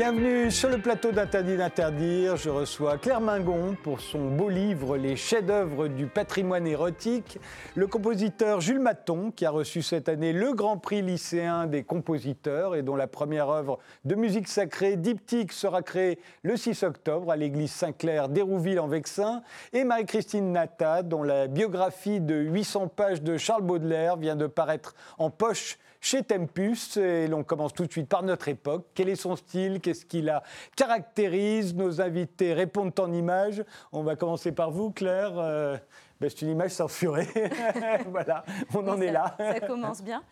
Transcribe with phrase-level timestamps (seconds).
[0.00, 2.34] Bienvenue sur le plateau d'Interdit d'interdire.
[2.38, 7.38] Je reçois Claire Mingon pour son beau livre Les chefs-d'œuvre du patrimoine érotique.
[7.74, 12.76] Le compositeur Jules Maton, qui a reçu cette année le Grand Prix lycéen des compositeurs
[12.76, 17.36] et dont la première œuvre de musique sacrée, Diptyque, sera créée le 6 octobre à
[17.36, 19.42] l'église Saint-Clair d'Hérouville en Vexin.
[19.74, 24.94] Et Marie-Christine Nata, dont la biographie de 800 pages de Charles Baudelaire vient de paraître
[25.18, 26.96] en poche chez Tempus.
[26.96, 28.86] Et l'on commence tout de suite par notre époque.
[28.94, 29.80] Quel est son style?
[29.80, 30.42] Qu'est-ce qui la
[30.76, 31.74] caractérise?
[31.74, 33.64] Nos invités répondent en images.
[33.92, 35.32] On va commencer par vous, Claire.
[35.36, 35.76] Euh,
[36.20, 37.28] ben, c'est une image censurée.
[38.10, 39.36] voilà, on en est là.
[39.38, 40.22] Ça commence bien.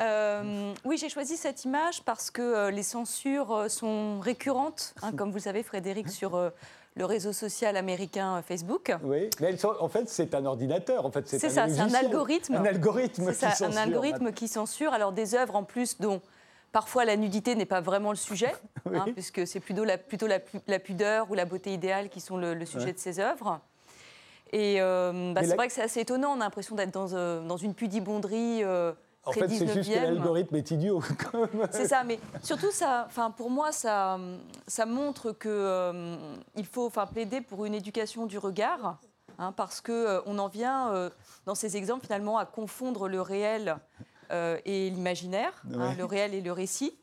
[0.00, 4.94] Euh, oui, j'ai choisi cette image parce que euh, les censures sont récurrentes.
[5.02, 6.52] Hein, comme vous le savez, Frédéric, sur
[6.96, 8.92] le réseau social américain Facebook.
[9.02, 11.04] Oui, mais en fait, c'est un ordinateur.
[11.04, 12.54] En fait, c'est ça, c'est un algorithme.
[12.54, 13.66] Un algorithme qui censure.
[13.66, 14.92] Un algorithme qui censure.
[14.92, 16.22] Alors, des œuvres en plus dont
[16.72, 18.52] parfois la nudité n'est pas vraiment le sujet,
[18.94, 22.64] hein, puisque c'est plutôt, la, plutôt la, pudeur ou la beauté idéale qui sont le,
[22.64, 23.60] sujet de ces œuvres.
[24.52, 26.32] Et euh, bah, c'est vrai que c'est assez étonnant.
[26.32, 28.62] On a l'impression d'être dans, euh, dans, une pudibonderie.
[28.62, 28.92] Euh,
[29.26, 31.02] en fait, c'est juste que l'algorithme est idiot.
[31.70, 34.18] c'est ça, mais surtout, ça, pour moi, ça,
[34.66, 36.16] ça montre qu'il euh,
[36.54, 38.98] il faut plaider pour une éducation du regard,
[39.38, 41.10] hein, parce qu'on euh, on en vient, euh,
[41.44, 43.76] dans ces exemples, finalement, à confondre le réel
[44.64, 46.98] et l'imaginaire, hein, le réel et le récit.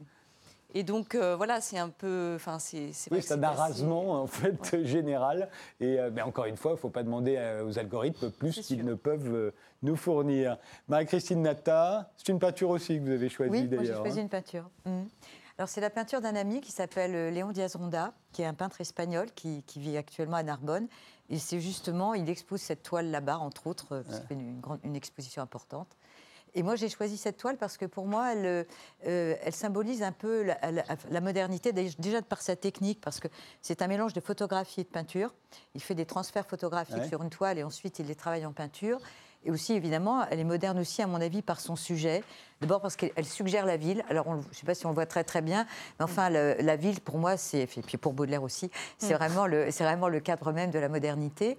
[0.75, 2.33] Et donc, euh, voilà, c'est un peu.
[2.35, 2.91] Enfin, c'est.
[3.11, 5.49] Oui, c'est un arrasement, en fait, général.
[5.79, 8.59] Et euh, mais encore une fois, il ne faut pas demander euh, aux algorithmes plus
[8.59, 10.57] qu'ils ne peuvent nous fournir.
[10.87, 13.81] Marie-Christine Nata, c'est une peinture aussi que vous avez choisie d'ailleurs.
[13.81, 14.23] Oui, j'ai choisi hein.
[14.23, 14.69] une peinture.
[14.85, 15.01] Mmh.
[15.59, 19.27] Alors, c'est la peinture d'un ami qui s'appelle Léon Diaz-Ronda, qui est un peintre espagnol
[19.35, 20.87] qui, qui vit actuellement à Narbonne.
[21.29, 25.95] Et c'est justement, il expose cette toile là-bas, entre autres, c'est une, une exposition importante.
[26.55, 28.65] Et moi, j'ai choisi cette toile parce que pour moi, elle,
[29.07, 33.27] euh, elle symbolise un peu la, modernité, déjà par sa technique, parce que
[33.61, 35.33] c'est un mélange de photographie et de peinture.
[35.73, 38.99] Il fait des transferts photographiques sur une toile et ensuite il les travaille en peinture.
[39.45, 42.23] Et aussi, évidemment, elle est moderne aussi, à mon avis, par son sujet.
[42.61, 44.03] D'abord parce qu'elle suggère la ville.
[44.09, 45.65] Alors, je ne sais pas si on le voit très très bien,
[45.99, 49.17] mais enfin, la ville, pour moi, c'est, et puis pour Baudelaire aussi, c'est mm.
[49.17, 51.57] vraiment, le, vraiment le cadre même de la modernité.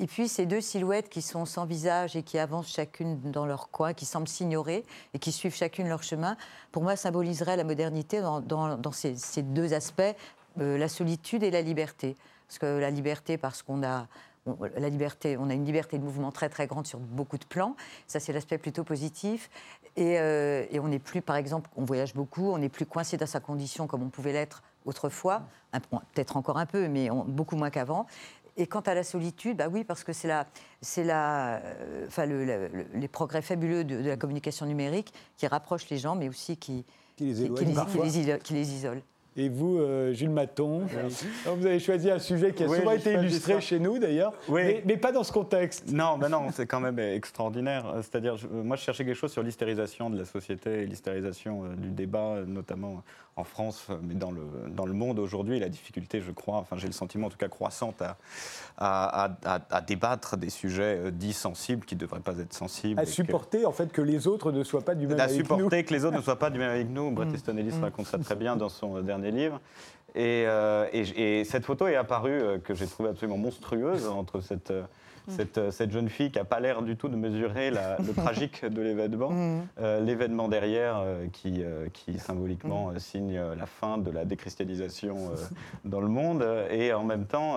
[0.00, 3.68] Et puis ces deux silhouettes qui sont sans visage et qui avancent chacune dans leur
[3.68, 6.38] coin, qui semblent s'ignorer et qui suivent chacune leur chemin,
[6.72, 10.00] pour moi symboliseraient la modernité dans, ces, deux aspects,
[10.58, 12.16] euh, la solitude et la liberté.
[12.48, 14.06] Parce que la liberté, parce qu'on a
[14.74, 17.76] la liberté, on a une liberté de mouvement très très grande sur beaucoup de plans.
[18.06, 19.50] Ça, c'est l'aspect plutôt positif.
[19.96, 23.26] Et, euh, on n'est plus, par exemple, on voyage beaucoup, on n'est plus coincé dans
[23.26, 25.42] sa condition comme on pouvait l'être autrefois,
[26.14, 28.06] peut-être encore un peu, mais beaucoup moins qu'avant.
[28.60, 30.46] Et quant à la solitude, bah oui, parce que c'est la,
[30.82, 31.62] c'est la,
[32.18, 36.84] euh, les progrès fabuleux de, la communication numérique qui rapprochent les gens, mais aussi qui,
[37.16, 37.48] qui les,
[38.42, 39.00] qui les, isolent.
[39.36, 40.82] Et vous, euh, Jules Maton,
[41.46, 45.12] vous avez choisi un sujet qui a souvent été illustré chez nous d'ailleurs, mais, pas
[45.12, 45.90] dans ce contexte.
[45.92, 47.84] Non, ben non, c'est quand même extraordinaire.
[47.96, 52.40] C'est-à-dire, moi je cherchais quelque chose sur l'hystérisation de la société l'hystérisation euh, du débat,
[52.46, 53.02] notamment
[53.36, 56.86] en France, mais dans le, dans le monde aujourd'hui, la difficulté, je crois, enfin j'ai
[56.86, 58.16] le sentiment en tout cas croissante à,
[58.76, 59.30] à,
[59.70, 63.00] à, débattre des sujets euh, dits sensibles qui ne devraient pas être sensibles.
[63.00, 65.40] À supporter en fait que les autres ne soient pas du même avec nous.
[65.40, 67.10] À supporter que les autres ne soient pas du même avec nous.
[67.10, 67.34] Bret mm.
[67.34, 67.84] Easton Ellis mm.
[67.84, 69.60] raconte ça très bien dans son euh, dernier livre.
[70.14, 74.72] Et, euh, et, et cette photo est apparue, que j'ai trouvée absolument monstrueuse, entre cette
[75.26, 75.40] Mm.
[75.58, 78.82] Euh, cette, jeune fille qui n'a pas l'air du tout de mesurer le tragique de
[78.82, 79.30] l'événement.
[79.30, 79.62] Mm.
[79.80, 82.98] Euh, l'événement derrière euh, qui, qui symboliquement mm.
[82.98, 85.32] signe la fin de la déchristianisation
[85.84, 87.56] dans le monde et en même temps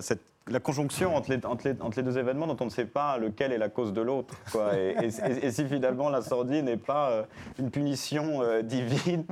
[0.00, 3.52] cette la conjonction entre les, entre, les, deux événements dont on ne sait pas lequel
[3.52, 4.34] est la cause de l'autre.
[4.76, 4.96] Et,
[5.42, 7.22] et, si finalement l'incendie n'est pas euh,
[7.58, 9.24] une punition euh, divine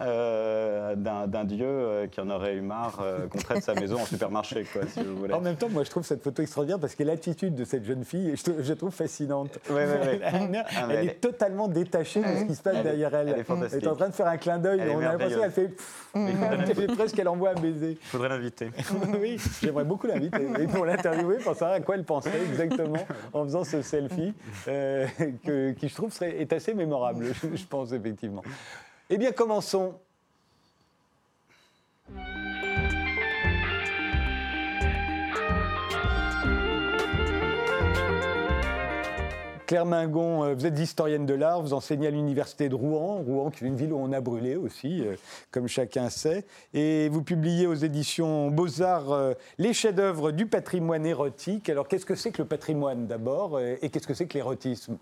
[0.00, 4.64] euh, d'un dieu qui en aurait eu marre qu'on traite sa maison en supermarché.
[4.72, 5.34] Quoi, si vous voulez.
[5.34, 8.04] En même temps, moi je trouve cette photo extraordinaire parce que l'attitude de cette jeune
[8.04, 9.58] fille, je, je trouve fascinante.
[9.70, 13.28] Ah, elle, est totalement détachée de ce qui se passe derrière elle.
[13.28, 13.80] Elle est, fantastique.
[13.82, 14.82] elle est en train de faire un clin d'œil.
[14.94, 15.70] On a l'impression qu'elle fait,
[16.74, 17.98] fait presque qu'elle envoie un baiser.
[18.00, 18.70] Il faudrait l'inviter.
[19.20, 23.64] oui, j'aimerais beaucoup l'inviter pour l'interviewer, pour savoir à quoi elle pensait exactement en faisant
[23.64, 24.34] ce selfie,
[24.68, 25.06] euh,
[25.78, 28.42] qui je trouve serait, est assez mémorable, je pense effectivement.
[29.10, 29.94] Eh bien, commençons.
[39.66, 43.50] Claire Mingon, euh, vous êtes historienne de l'art, vous enseignez à l'université de Rouen, Rouen
[43.50, 45.16] qui est une ville où on a brûlé aussi, euh,
[45.50, 46.44] comme chacun sait,
[46.74, 51.70] et vous publiez aux éditions Beaux-Arts euh, les chefs-d'œuvre du patrimoine érotique.
[51.70, 54.98] Alors qu'est-ce que c'est que le patrimoine d'abord et qu'est-ce que c'est que l'érotisme?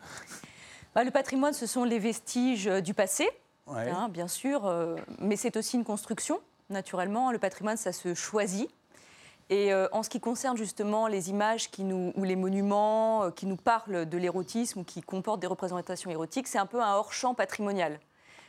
[0.94, 3.29] Bah, Le patrimoine, ce sont les vestiges du passé,
[3.67, 4.73] hein, bien sûr,
[5.19, 6.41] mais c'est aussi une construction.
[6.70, 7.32] naturellement.
[7.32, 8.70] Le patrimoine, ça se choisit.
[9.50, 13.31] Et euh, en ce qui concerne justement les images qui nous, ou les monuments euh,
[13.31, 16.94] qui nous parlent de l'érotisme ou qui comportent des représentations érotiques, c'est un peu un
[16.94, 17.99] hors-champ patrimonial.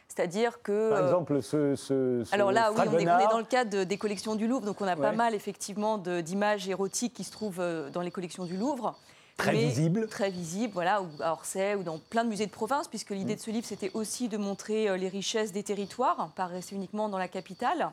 [0.07, 0.89] C'est-à-dire que.
[0.91, 1.75] Par euh, exemple, ce.
[1.75, 3.97] ce- ce alors là, oui, on est, on est fragonard, dans le cadre de- des
[3.97, 8.01] collections du Louvre, donc on a pas mal effectivement d'images érotiques qui se trouvent dans
[8.01, 8.95] les collections du Louvre.
[9.35, 10.07] Très Mais- visible.
[10.07, 13.15] Très visible, voilà, ou à Orsay, ou dans plein de musées de province, puisque Mm.
[13.15, 17.09] l'idée de ce livre, c'était aussi de montrer les richesses des territoires, pas rester uniquement
[17.09, 17.89] dans la capitale.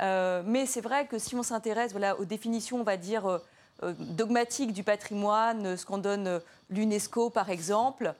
[0.00, 3.38] Euh, mais c'est vrai que si on s'intéresse voilà, aux définitions, on va dire, euh,
[3.82, 6.40] euh, dogmatiques du patrimoine, ce qu'en donne
[6.70, 8.14] l'UNESCO, par exemple,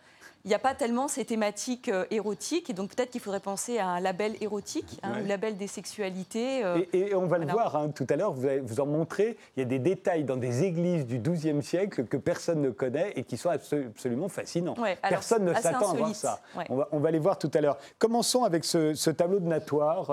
[0.46, 2.70] il n'y a pas tellement ces thématiques euh, érotiques.
[2.70, 5.22] Et donc peut-être qu'il faudrait penser à un label érotique, hein, Ouais.
[5.22, 6.64] ou label des sexualités.
[6.64, 9.36] euh, Et, et on va le voir hein, tout à l'heure, vous, vous en montrez,
[9.56, 13.12] il y a des détails dans des églises du XIIe siècle que personne ne connaît
[13.16, 14.74] et qui sont abso- absolument fascinants.
[14.78, 16.40] Ouais, alors, personne ne s'attend à voir ça.
[16.56, 16.64] ouais.
[16.70, 17.76] On, va, on va les voir tout à l'heure.
[17.98, 20.10] Commençons avec ce, ce tableau de Natoire.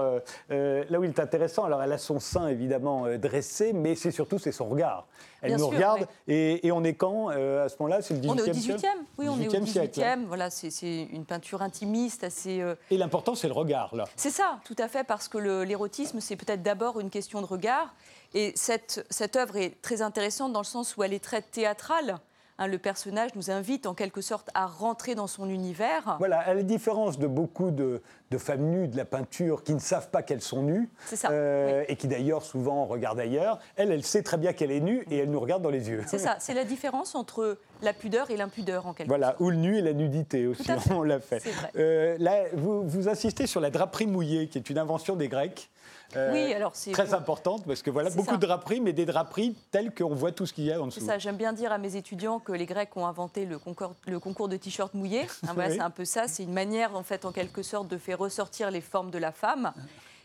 [0.49, 4.11] euh, là où il est intéressant, alors elle a son sein évidemment dressé, mais c'est
[4.11, 5.05] surtout c'est son regard.
[5.43, 6.07] Elle Bien nous sûr, regarde ouais.
[6.33, 8.01] et, et on est quand euh, à ce moment-là?
[8.01, 8.87] C'est le 18e on est au siècle 18e,
[9.17, 10.15] oui, on est au 18e siècle, hein.
[10.15, 10.25] 18e.
[10.25, 12.61] Voilà, c'est une peinture intimiste, assez.
[12.61, 14.05] euh, Et l'important, c'est le regard, là.
[14.15, 17.93] C'est ça, tout à fait, parce que l'érotisme, c'est peut-être d'abord une question de regard.
[18.33, 22.17] Et cette, cette œuvre est très intéressante dans le sens où elle est très théâtrale.
[22.59, 26.15] Hein, le personnage nous invite en quelque sorte à rentrer dans son univers.
[26.19, 29.79] Voilà, à la différence de beaucoup de, de femmes nues de la peinture qui ne
[29.79, 34.03] savent pas qu'elles sont nues, ça, euh, et qui d'ailleurs souvent regardent ailleurs, elle, elle
[34.03, 36.03] sait très bien qu'elle est nue et elle nous regarde dans les yeux.
[36.05, 39.39] C'est ça, c'est la différence entre la pudeur et l'impudeur en quelque Voilà, sorte.
[39.41, 41.39] ou le nu et la nudité aussi, on l'a fait.
[41.39, 41.71] vrai.
[41.75, 45.69] Euh, là, vous, vous insistez sur la draperie mouillée, qui est une invention des Grecs.
[46.15, 48.37] Euh, Oui, alors c'est Très importante, parce que voilà, beaucoup ça.
[48.37, 50.99] de draperies, mais des draperies telles qu'on voit tout ce qu'il y a en dessous.
[51.05, 54.19] ça, j'aime bien dire à mes étudiants que les Grecs ont inventé le concours, le
[54.19, 55.21] concours de t-shirt mouillé.
[55.43, 55.75] Hein, voilà, Oui.
[55.77, 58.71] C'est un peu ça, c'est une manière en fait en quelque sorte de faire ressortir
[58.71, 59.73] les formes de la femme.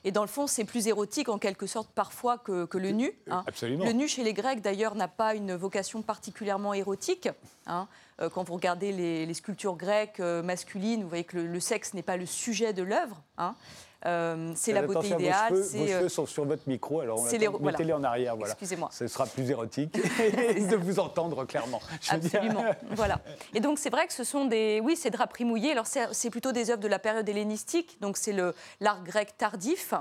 [0.05, 3.13] Et dans le fond, c'est plus érotique en quelque sorte parfois que, que le nu.
[3.31, 3.43] hein.
[3.49, 3.85] Absolument.
[3.85, 7.29] Le nu chez les Grecs d'ailleurs n'a pas une vocation particulièrement érotique.
[7.67, 7.89] hein.
[8.21, 11.61] Euh, Quand vous regardez les, les sculptures grecques euh, masculines, vous voyez que le, le
[11.61, 13.21] sexe n'est pas le sujet de l'œuvre.
[13.39, 13.57] hein.
[14.07, 15.49] Euh, c'est la beauté Attention, vos idéale.
[15.49, 18.37] cheveux- Vos, cheveux sont sur votre micro, alors on les- mettez-les en arrière.
[18.37, 18.53] Voilà.
[18.53, 18.89] Excusez-moi.
[18.93, 19.93] Ce sera plus érotique
[20.71, 21.81] de vous entendre clairement.
[22.01, 23.19] Je Absolument, voilà.
[23.55, 25.73] Et donc c'est vrai que ce sont des, oui, ces draperies mouillées.
[25.73, 29.95] Alors c'est plutôt des œuvres de la période hellénistique, donc c'est le l'art grec tardif.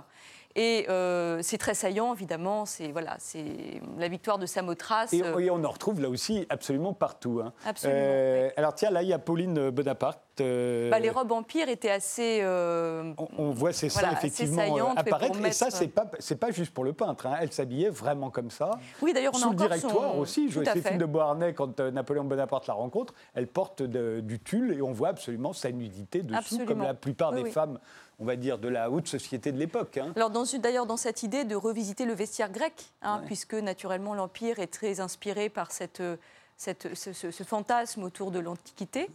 [0.55, 2.65] Et euh, c'est très saillant, évidemment.
[2.65, 5.13] C'est voilà, c'est la victoire de Samothrace.
[5.13, 7.41] Et, euh, et on en retrouve là aussi absolument partout.
[7.43, 7.53] hein.
[7.65, 10.19] Absolument, Euh, Alors tiens, là, il y a Pauline Bonaparte.
[10.41, 12.39] Euh, bah, les robes empire étaient assez.
[12.41, 15.39] euh, on, on voit ces seins Voilà, effectivement euh, apparaître.
[15.45, 17.25] Et ça, mettre- c'est pas, c'est pas juste pour le peintre.
[17.27, 17.35] hein.
[17.41, 18.71] Elle s'habillait vraiment comme ça.
[19.01, 21.91] Oui, d'ailleurs, on a Sous le encore directoire son- aussi, Joséphine de Beauharnais, quand euh,
[21.91, 26.21] Napoléon Bonaparte la rencontre, elle porte de- du tulle et on voit absolument sa nudité
[26.21, 26.65] dessous, Absolument.
[26.67, 27.51] comme la plupart Oui, des oui.
[27.51, 27.79] femmes,
[28.19, 29.97] on va dire, de la haute société de l'époque.
[29.97, 30.11] hein.
[30.15, 34.67] Alors, d'ailleurs, dans cette idée de revisiter le vestiaire grec, hein, puisque naturellement l'Empire est
[34.73, 36.15] très inspiré par cette, euh,
[36.57, 39.09] cette- ce, ce- ce fantasme autour de l'Antiquité.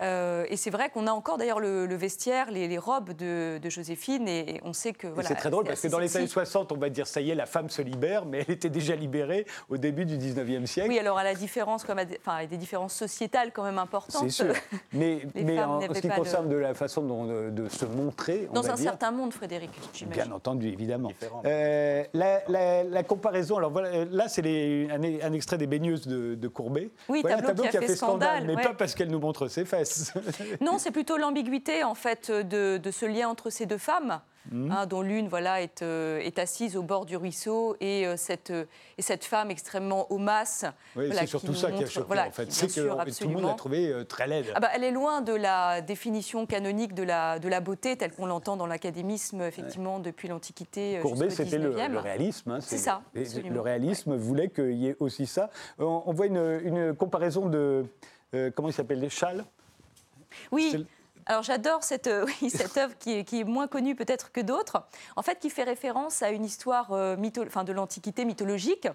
[0.00, 3.58] Euh, et c'est vrai qu'on a encore d'ailleurs le, le vestiaire, les, les robes de,
[3.62, 5.06] de Joséphine, et on sait que.
[5.06, 7.30] Voilà, c'est très drôle parce que dans les années 60, on va dire ça y
[7.30, 10.88] est, la femme se libère, mais elle était déjà libérée au début du 19e siècle.
[10.88, 13.78] Oui, alors à la différence, comme à des, enfin, à des différences sociétales quand même
[13.78, 14.22] importantes.
[14.30, 14.54] C'est sûr.
[14.94, 17.84] Mais, Les mais en, ce qui de- concerne de la façon dont, de, de se
[17.84, 20.22] montrer, on Dans va un dire, certain monde, Frédéric, j'imagine.
[20.24, 21.10] Bien entendu, évidemment.
[21.44, 25.66] Euh, la, la- la comparaison, alors voilà, euh, là c'est les- un, un extrait des
[25.66, 26.90] baigneuses de, de Courbet.
[27.08, 28.62] Oui, Voilà tableau un tableau qui a fait scandale, mais ouais.
[28.62, 29.81] pas parce qu'elle nous montre ses fesses.
[30.60, 34.20] Non, c'est plutôt l'ambiguïté en fait de, de ce lien entre ces deux femmes,
[34.50, 34.72] Mhm.
[34.72, 38.50] hein, dont l'une voilà est, euh, est assise au bord du ruisseau et euh, cette
[38.50, 38.64] euh,
[38.98, 40.64] et cette femme extrêmement homasse.
[40.96, 42.50] Oui, voilà, c'est surtout ça qui a montre- choqué voilà, en fait.
[42.50, 44.46] C'est que sûr, tout le monde l'a trouvée très laide.
[44.56, 48.10] Ah bah, elle est loin de la définition canonique de la, de la beauté telle
[48.12, 50.98] qu'on l'entend dans l'académisme, effectivement, depuis l'Antiquité.
[51.02, 51.92] Courbet, c'était le, 19e.
[51.92, 52.50] le réalisme.
[52.50, 53.54] hein, C'est ça, absolument.
[53.54, 55.50] Le réalisme voulait qu'il y ait aussi ça.
[55.78, 57.84] On, on voit une, une comparaison de.
[58.56, 59.44] comment il s'appelle Les châles?
[60.50, 60.70] Oui.
[61.26, 64.40] Alors j'adore cette, euh, oui, cette œuvre qui est, qui est moins connue peut-être que
[64.40, 64.82] d'autres,
[65.14, 68.88] en fait qui fait référence à une histoire euh, mytho- enfin, de l'Antiquité mythologique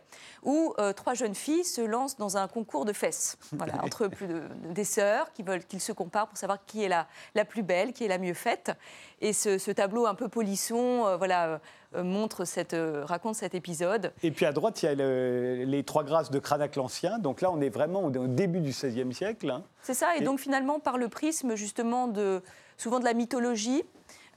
[0.43, 4.27] où euh, trois jeunes filles se lancent dans un concours de fesses voilà, entre plus
[4.27, 7.63] de- des sœurs qui veulent qu'ils se comparent pour savoir qui est la, la plus
[7.63, 8.73] belle, qui est la mieux faite.
[9.21, 11.61] Et ce, ce tableau un peu polisson voilà,
[11.95, 14.11] montre cette, euh, raconte cet épisode.
[14.23, 17.19] Et puis à droite, il y a le- les trois grâces de Cranach l'Ancien.
[17.19, 19.49] Donc là, on est vraiment au début du XVIe siècle.
[19.49, 19.63] hein.
[19.81, 22.41] C'est ça, et, Et- donc finalement par le prisme justement de
[22.77, 23.83] souvent de la mythologie.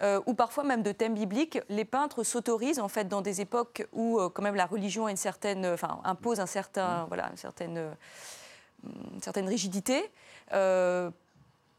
[0.02, 3.86] euh, ou parfois même de thèmes bibliques, les peintres s'autorisent en fait dans des époques
[3.92, 7.36] où euh, quand même la religion a une certaine, enfin impose un certain, voilà, une
[7.36, 7.90] certaine, euh,
[9.12, 10.10] une certaine rigidité,
[10.54, 11.10] euh,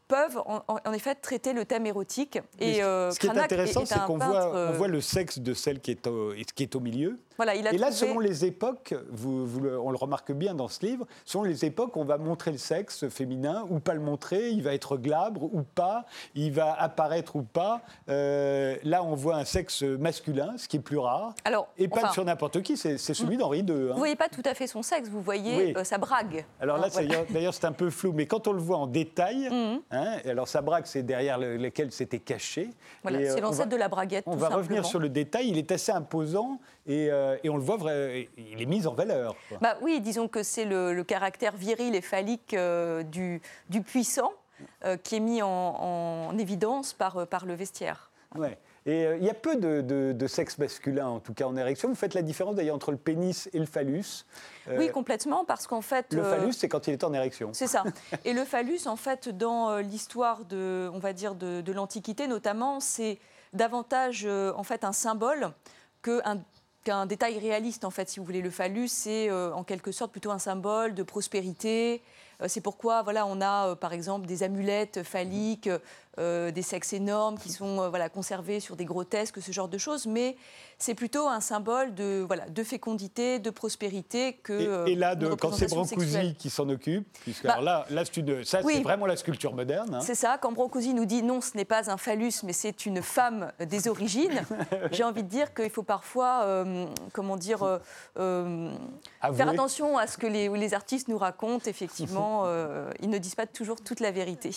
[0.08, 2.38] peuvent en, effet traiter le thème érotique.
[2.60, 5.38] Et euh, ce qui est Cranach intéressant, est c'est qu'on voit, euh, voit le sexe
[5.38, 7.18] de celle qui est au, qui est au milieu.
[7.36, 10.32] Voilà, il a Et là, trouvé- selon les époques, vous, vous le- on le remarque
[10.32, 13.94] bien dans ce livre, selon les époques, on va montrer le sexe féminin ou pas
[13.94, 17.82] le montrer, il va être glabre ou pas, il va apparaître ou pas.
[18.08, 21.34] Euh, là, on voit un sexe masculin, ce qui est plus rare.
[21.44, 23.70] Alors, Et pas enfin, sur n'importe qui, c'est celui d'Henri II.
[23.72, 23.92] hein.
[23.92, 25.74] Vous voyez pas tout à fait son sexe, vous voyez Oui.
[25.76, 26.44] euh, sa brague.
[26.60, 27.24] Alors là, Hein, voilà.
[27.30, 29.80] d'ailleurs, c'est un peu flou, mais quand on le voit en détail, Mhm.
[29.90, 32.70] hein, alors sa braque, c'est derrière le- lequel c'était caché.
[33.02, 34.24] Voilà, euh, c'est va- l'ancêtre de la braguette.
[34.26, 37.56] On tout va revenir sur le détail, il est assez imposant et, euh, et on
[37.56, 39.34] le voit, vrai, il est mis en valeur.
[39.48, 39.58] quoi.
[39.60, 44.32] Bah oui, disons que c'est le, le caractère viril et phallique euh, du, du puissant
[44.84, 48.10] euh, qui est mis en, en évidence par, euh, par le vestiaire.
[48.36, 48.58] Ouais.
[48.84, 51.56] Et euh, il y a peu de, de- de sexe masculin, en tout cas en
[51.56, 51.88] érection.
[51.88, 54.24] Vous faites la différence d'ailleurs entre le pénis et le phallus.
[54.68, 56.12] Euh, Oui, complètement, parce qu'en fait...
[56.12, 57.50] le euh, phallus, c'est quand il est en érection.
[57.52, 57.84] C'est ça.
[58.24, 62.26] Et le phallus, en fait, dans euh, l'histoire de, on va dire, de, de l'Antiquité
[62.26, 63.18] notamment, c'est
[63.52, 65.50] davantage euh, en fait un symbole
[66.02, 66.42] qu'un
[66.84, 68.42] qu'un détail réaliste, en fait, si vous voulez.
[68.42, 72.02] Le phallus, c'est euh, en quelque sorte plutôt un symbole de prospérité.
[72.42, 75.70] Euh, c'est pourquoi, voilà, on a euh, par exemple des amulettes phalliques,
[76.18, 80.06] euh, des sexes énormes qui sont voilà, conservés sur des grotesques, ce genre de choses.
[80.06, 80.36] Mais
[80.78, 84.86] c'est plutôt un symbole de, voilà, de fécondité, de prospérité que.
[84.88, 85.70] Et, et là, de, quand c'est.
[85.72, 88.04] Brancusi qui s'en occupe, puisque Bah, alors là, là
[88.44, 88.74] ça, oui.
[88.76, 89.94] c'est vraiment la sculpture moderne.
[89.94, 90.00] hein.
[90.00, 93.00] C'est ça, quand Brancusi nous dit non, ce n'est pas un phallus, mais c'est une
[93.00, 94.42] femme des origines,
[94.92, 96.84] j'ai envie de dire qu'il faut parfois, euh,
[97.14, 97.80] comment dire,
[98.18, 98.70] euh,
[99.34, 101.64] faire attention à ce que les, les artistes nous racontent.
[101.66, 104.50] Effectivement, euh, ils ne disent pas toujours toute la vérité.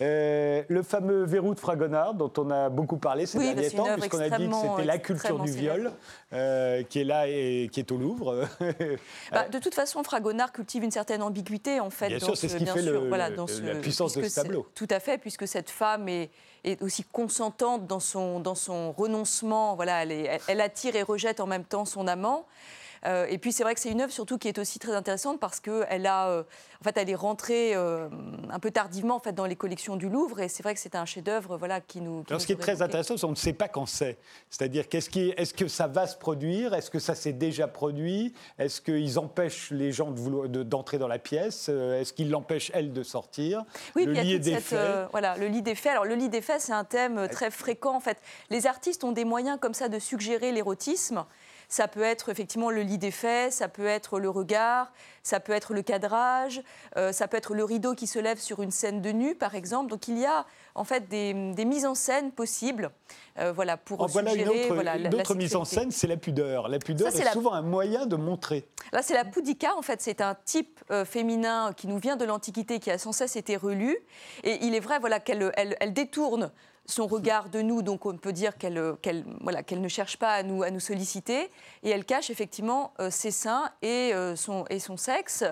[0.00, 3.86] Euh, le fameux verrou de Fragonard, dont on a beaucoup parlé ces Oui, derniers temps,
[3.94, 5.92] puisqu'on a dit que c'était la culture du viol,
[6.32, 8.48] euh, qui est là et qui est au Louvre.
[9.30, 12.08] Bah, de toute façon, Fragonard cultive une certaine ambiguïté en fait.
[12.08, 14.22] Bien dans sûr, c'est ce qui fait sûr, le- voilà, le- dans la puissance de
[14.24, 14.66] ce tableau.
[14.74, 16.30] Tout à fait, puisque cette femme est,
[16.64, 19.76] est aussi consentante dans son, dans son renoncement.
[19.76, 22.46] Voilà, elle, est- elle- elle attire et rejette en même temps son amant.
[23.04, 25.40] Euh, et puis c'est vrai que c'est une œuvre surtout qui est aussi très intéressante
[25.40, 26.42] parce qu'elle a, euh,
[26.80, 28.08] en fait, elle est rentrée euh,
[28.50, 30.94] un peu tardivement en fait dans les collections du Louvre et c'est vrai que c'est
[30.94, 32.22] un chef-d'œuvre voilà qui nous.
[32.22, 34.18] qui Alors, nous ce qui est très intéressant, c'est qu'on ne sait pas quand c'est.
[34.50, 36.74] C'est-à-dire, qu'est-ce qui, est-ce que ça va se produire?
[36.74, 38.34] Est-ce que ça s'est déjà produit?
[38.58, 41.68] Est-ce qu'ils empêchent les gens de vouloir- de- d'entrer dans la pièce?
[41.68, 43.64] Est-ce qu'ils l'empêchent, elle, de sortir?
[43.96, 44.76] Oui, Le lit cette, défait.
[44.78, 45.92] euh, voilà, le lit des faits.
[45.92, 48.18] Alors le lit des faits, c'est un thème très fréquent en fait.
[48.50, 51.24] Les artistes ont des moyens comme ça de suggérer l'érotisme.
[51.72, 55.52] Ça peut être effectivement le lit des faits, ça peut être le regard, ça peut
[55.52, 56.60] être le cadrage,
[56.98, 59.54] euh, ça peut être le rideau qui se lève sur une scène de nu, par
[59.54, 59.88] exemple.
[59.88, 62.90] Donc il y a en fait des, des mises en scène possibles,
[63.38, 65.90] euh, voilà, pour voilà une suggérer autre, voilà, une la- la autre mise en scène,
[65.90, 66.68] c'est la pudeur.
[66.68, 68.68] La pudeur Ça, c'est est la- souvent un moyen de montrer.
[68.92, 70.02] Là, c'est la pudica, en fait.
[70.02, 73.56] C'est un type euh, féminin qui nous vient de l'Antiquité, qui a sans cesse été
[73.56, 73.96] relu.
[74.44, 76.50] Et il est vrai voilà, qu'elle elle, elle détourne
[76.86, 78.94] son regard de nous, donc on peut dire qu'elle euh,
[79.40, 81.50] voilà, ne cherche pas à nous, à nous solliciter.
[81.82, 85.44] Et elle cache effectivement euh, ses seins et, euh, son, et son sexe.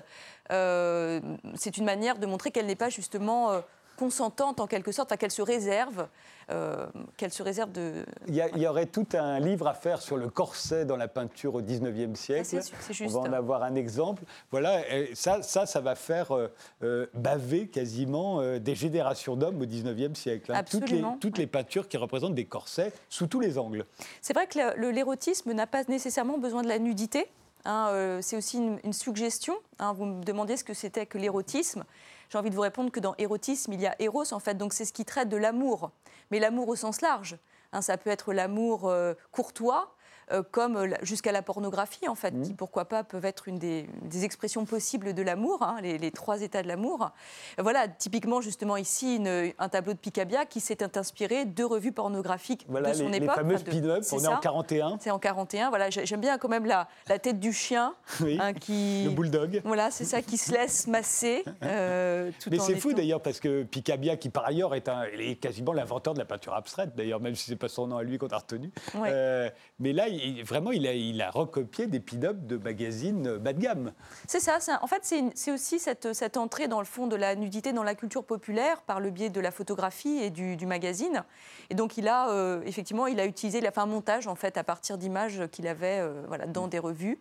[0.50, 3.62] C'est une manière de montrer qu'elle n'est pas justement
[4.04, 6.08] consentante en quelque sorte, enfin, qu'elle se réserve,
[6.50, 6.86] euh,
[7.18, 8.06] qu'elle se réserve de.
[8.28, 10.96] Il y, a- il y aurait tout un livre à faire sur le corset dans
[10.96, 12.46] la peinture au 19e siècle.
[12.46, 13.14] c'est- c'est On juste.
[13.14, 14.22] va en avoir un exemple.
[14.50, 16.48] Voilà, et ça, ça, ça va faire euh,
[16.82, 20.52] euh, baver quasiment euh, des générations d'hommes au 19e siècle.
[20.52, 20.62] hein.
[20.64, 23.84] Toutes, les, Absolument, toutes les peintures qui représentent des corsets sous tous les angles.
[24.22, 24.58] C'est vrai que
[24.90, 27.26] l'érotisme n'a pas nécessairement besoin de la nudité.
[27.66, 29.54] hein, c'est aussi une, une suggestion.
[29.78, 29.92] hein.
[29.92, 31.84] vous me demandiez ce que c'était que l'érotisme.
[32.30, 34.54] J'ai envie de vous répondre que dans érotisme, il y a éros en fait.
[34.54, 35.90] Donc c'est ce qui traite de l'amour,
[36.30, 37.36] mais l'amour au sens large.
[37.72, 37.82] hein.
[37.82, 39.94] ça peut être l'amour euh, courtois.
[40.32, 44.24] Euh, comme jusqu'à la pornographie, en fait, qui, pourquoi pas, peuvent être une des, des
[44.24, 47.10] expressions possibles de l'amour, hein, les, les trois états de l'amour.
[47.58, 52.64] Voilà, typiquement, justement, ici, une- un tableau de Picabia qui s'est inspiré de revues pornographiques
[52.68, 53.36] Voilà de son les, les époque.
[53.36, 54.04] fameuses enfin, pin-up.
[54.12, 54.30] On est ça.
[54.32, 54.98] en 41.
[55.00, 55.68] C'est en 41.
[55.70, 59.04] Voilà, j'ai- j'aime bien quand même la, la tête du chien Oui, hein, qui.
[59.04, 59.60] le bulldog.
[59.64, 61.44] Voilà, c'est ça qui se laisse masser.
[61.62, 65.36] euh, tout Mais c'est fou d'ailleurs parce que Picabia, qui par ailleurs est, un, est
[65.40, 68.18] quasiment l'inventeur de la peinture abstraite, d'ailleurs, même si c'est pas son nom à lui
[68.18, 68.70] qu'on a retenu.
[68.94, 69.08] Ouais.
[69.12, 73.38] Euh, mais là, il- vraiment, il a, il a recopié des pin-up de magazines euh,
[73.38, 73.92] bas de gamme.
[74.26, 74.58] C'est ça.
[74.82, 75.02] en fait,
[75.34, 79.00] c'est aussi cette, entrée dans le fond de la nudité dans la culture populaire par
[79.00, 81.24] le biais de la photographie et du, magazine.
[81.70, 84.34] Et donc, il a euh, effectivement, il a utilisé, il a fait un montage en
[84.34, 87.18] fait à partir d'images qu'il avait euh, dans des revues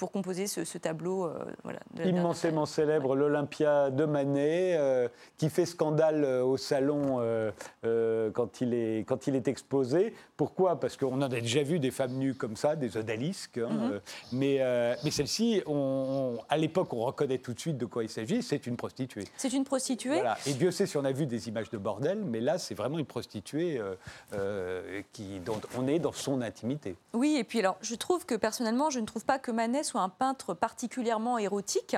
[0.00, 1.26] pour composer ce, ce tableau.
[1.26, 6.56] euh, voilà, de la Immensément célèbre, l'Olympia de Manet, euh, qui fait scandale euh, au
[6.56, 10.14] salon euh, quand, il est, quand il est exposé.
[10.38, 10.80] Pourquoi?
[10.80, 13.58] Parce qu'on en a déjà vu des femmes nues comme ça, des odalisques.
[13.58, 13.90] hein, Mhm.
[13.92, 14.00] euh,
[14.32, 15.62] mais mais celle-ci,
[16.48, 18.42] à l'époque, on reconnaît tout de suite de quoi il s'agit.
[18.42, 19.24] C'est une prostituée.
[19.36, 20.14] C'est une prostituée?
[20.14, 20.38] Voilà.
[20.46, 22.98] Et Dieu sait si on a vu des images de bordel, mais là, c'est vraiment
[22.98, 23.80] une prostituée
[25.12, 26.96] qui, dont on est dans son intimité.
[27.12, 30.00] Oui, et puis alors, je trouve que personnellement, je ne trouve pas que Manet soit
[30.00, 31.96] un peintre particulièrement érotique,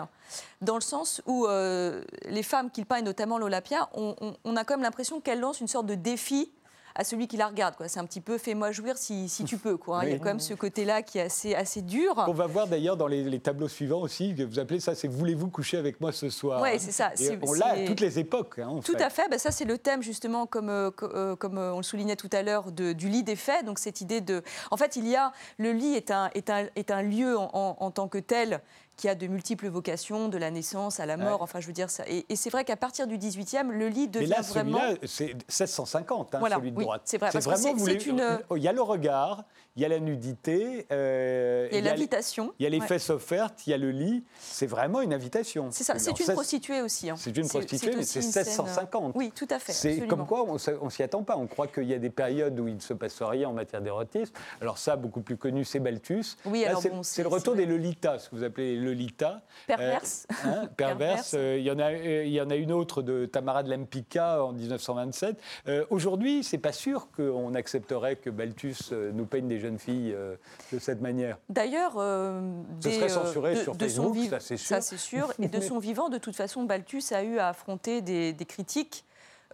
[0.61, 4.65] dans le sens où euh, les femmes qu'il peint, et notamment l'Olympia, on, on- a
[4.65, 6.51] quand même l'impression qu'elle lance une sorte de défi
[6.95, 7.75] à celui qui la regarde.
[7.87, 9.77] C'est un petit peu fais-moi jouir si, si tu peux.
[9.77, 10.03] Quoi, hein.
[10.05, 10.19] Il y a Oui.
[10.21, 12.25] quand même ce côté-là qui est assez, assez dur.
[12.29, 15.09] On va voir d'ailleurs dans les, les tableaux suivants aussi, que vous appelez ça, c'est
[15.09, 17.13] Voulez-vous coucher avec moi ce soir Ouais, c'est ça.
[17.21, 18.59] Et on l'a à toutes les époques.
[18.59, 19.03] hein, Tout fait.
[19.03, 19.29] à fait.
[19.31, 22.31] Ben, ça, c'est le thème, justement, comme, euh, euh, comme euh, on le soulignait tout
[22.33, 23.65] à l'heure, du lit des faits.
[23.65, 24.43] Donc, cette idée de.
[24.71, 25.33] En fait, il y a.
[25.59, 28.61] Le lit est un, est un, est un lieu en, en- en tant que tel
[28.97, 31.39] qui a de multiples vocations, de la naissance à la mort.
[31.39, 31.45] Ouais.
[31.45, 32.05] Enfin, je veux dire ça.
[32.07, 34.79] Et, et c'est vrai qu'à partir du 18e, le lit Mais devient là, vraiment.
[34.81, 37.03] celui-là, c'est 1650, hein, Voilà, celui de oui, droite.
[37.05, 39.45] c'est vrai, parce que vous une- Il y a le regard,
[39.77, 42.53] il y a la nudité, euh, Il y a l'invitation.
[42.59, 42.87] il y a les Ouais.
[42.87, 44.25] fesses offertes, il y a le lit.
[44.39, 45.69] C'est vraiment une invitation.
[45.71, 45.99] C'est ça.
[45.99, 47.09] C'est une prostituée aussi.
[47.11, 47.15] hein.
[47.17, 49.13] C'est une prostituée, mais c'est une scène, euh, 1650.
[49.17, 49.73] Oui, tout à fait.
[49.73, 51.37] C'est comme quoi on on s'y attend pas.
[51.37, 53.81] On croit qu'il y a des périodes où il ne se passe rien en matière
[53.81, 54.35] d'érotisme.
[54.61, 56.37] Alors ça, beaucoup plus connu, c'est Balthus.
[56.45, 59.41] Oui, c'est bon, le retour des Lolitas, ce que vous appelez les Lolitas.
[59.67, 60.27] Perverse.
[60.31, 61.31] Euh, hein, perverse.
[61.31, 61.35] Perverse.
[61.35, 64.45] Euh, Il y, en a, euh, y en a une autre de Tamara de Lempicka
[64.45, 65.37] en 1927.
[65.69, 70.37] Euh, Aujourd'hui, c'est pas sûr qu'on accepterait que Balthus nous peigne des jeunes filles euh,
[70.73, 71.39] de cette manière.
[71.49, 72.41] D'ailleurs, euh,
[72.81, 74.69] Ce serait euh, censuré de- sur de son Facebook, viv- ça, c'est sûr.
[74.69, 75.33] Ça c'est sûr.
[75.41, 79.05] Et de son vivant, de toute façon, Balthus a eu à affronter des, des critiques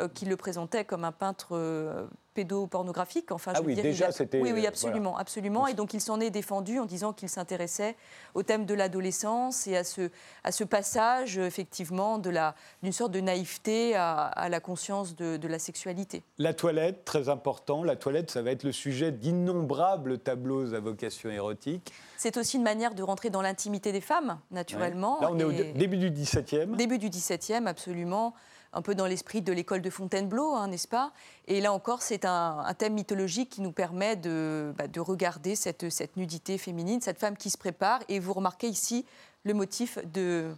[0.06, 3.32] qui le présentaient comme un peintre euh, pédopornographique.
[3.32, 5.66] Enfin, Ah je veux oui, dire, déjà, a- c'était, Oui, oui, euh, absolument, absolument.
[5.66, 7.96] Et donc il s'en est défendu en disant qu'il s'intéressait
[8.34, 10.10] au thème de l'adolescence et à ce,
[10.44, 15.16] à ce passage, euh, effectivement, de la- d'une sorte de naïveté à, à la conscience
[15.16, 16.22] de, de la sexualité.
[16.38, 17.82] La toilette, très important.
[17.82, 21.92] La toilette, ça va être le sujet d'innombrables tableaux à vocation érotique.
[22.16, 25.18] C'est aussi une manière de rentrer dans l'intimité des femmes, naturellement.
[25.20, 26.66] Là, on est au et- début du XVIIe.
[26.76, 28.34] Début du XVIIe, absolument,
[28.72, 31.12] un peu dans l'esprit de l'école de Fontainebleau, hein, n'est-ce pas?
[31.46, 35.54] Et là encore, c'est un, un thème mythologique qui nous permet de, bah, de regarder
[35.56, 38.00] cette, cette nudité féminine, cette femme qui se prépare.
[38.08, 39.06] Et vous remarquez ici
[39.44, 40.52] le motif de,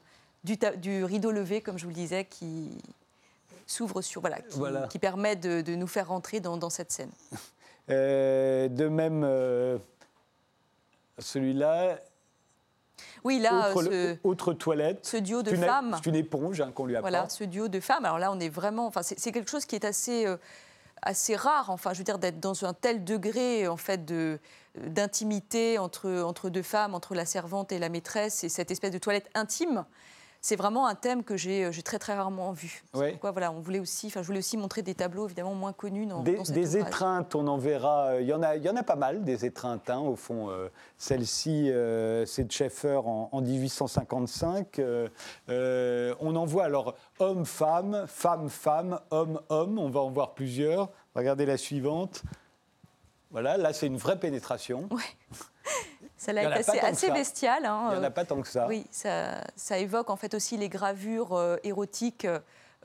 [0.45, 2.71] du, rideau levé, comme je vous le disais, qui
[3.67, 4.89] s'ouvre sur voilà qui, Voilà.
[4.89, 7.11] qui permet de, de nous faire rentrer dans, dans cette scène.
[7.91, 9.79] Euh, de même, euh,
[11.19, 11.99] celui-là,
[13.25, 15.05] Oui, là, autre, euh, ce, autre toilette.
[15.05, 15.97] ce duo de une- femmes.
[16.03, 17.11] C'est une éponge hein, qu'on lui apporte.
[17.13, 18.05] Voilà, ce duo de femmes.
[18.05, 18.87] Alors là, on est vraiment.
[18.87, 20.37] Enfin, c'est c'est quelque chose qui est assez, euh,
[21.03, 21.71] assez rare.
[21.71, 24.39] Enfin, je veux dire, d'être dans un tel degré, en fait, de
[24.87, 28.99] d'intimité entre, entre deux femmes, entre la servante et la maîtresse, et cette espèce de
[28.99, 29.85] toilette intime.
[30.43, 32.83] C'est vraiment un thème que j'ai euh, très très rarement vu.
[32.95, 33.11] Ouais.
[33.11, 36.07] pourquoi, voilà, on voulait aussi, enfin, je voulais aussi montrer des tableaux évidemment moins connus
[36.07, 38.07] dans, Des, dans des étreintes, on en verra.
[38.13, 39.91] euh, Il y en a, il y en a pas mal des étreintes.
[39.91, 44.79] hein, au fond, euh, celle-ci, euh, c'est de Schaeffer en, en 1855.
[44.79, 45.09] euh,
[45.51, 49.79] euh, on en voit alors homme-femme, femme-femme, homme-homme.
[49.79, 50.89] On va en voir plusieurs.
[51.15, 52.23] Regardez la suivante.
[53.31, 54.89] Voilà, là c'est une vraie pénétration.
[56.21, 57.65] Celle-là est assez, assez bestiale.
[57.65, 58.67] hein, Il n'y en euh, a pas tant que ça.
[58.69, 62.27] Oui, ça, ça évoque en fait aussi les gravures euh, érotiques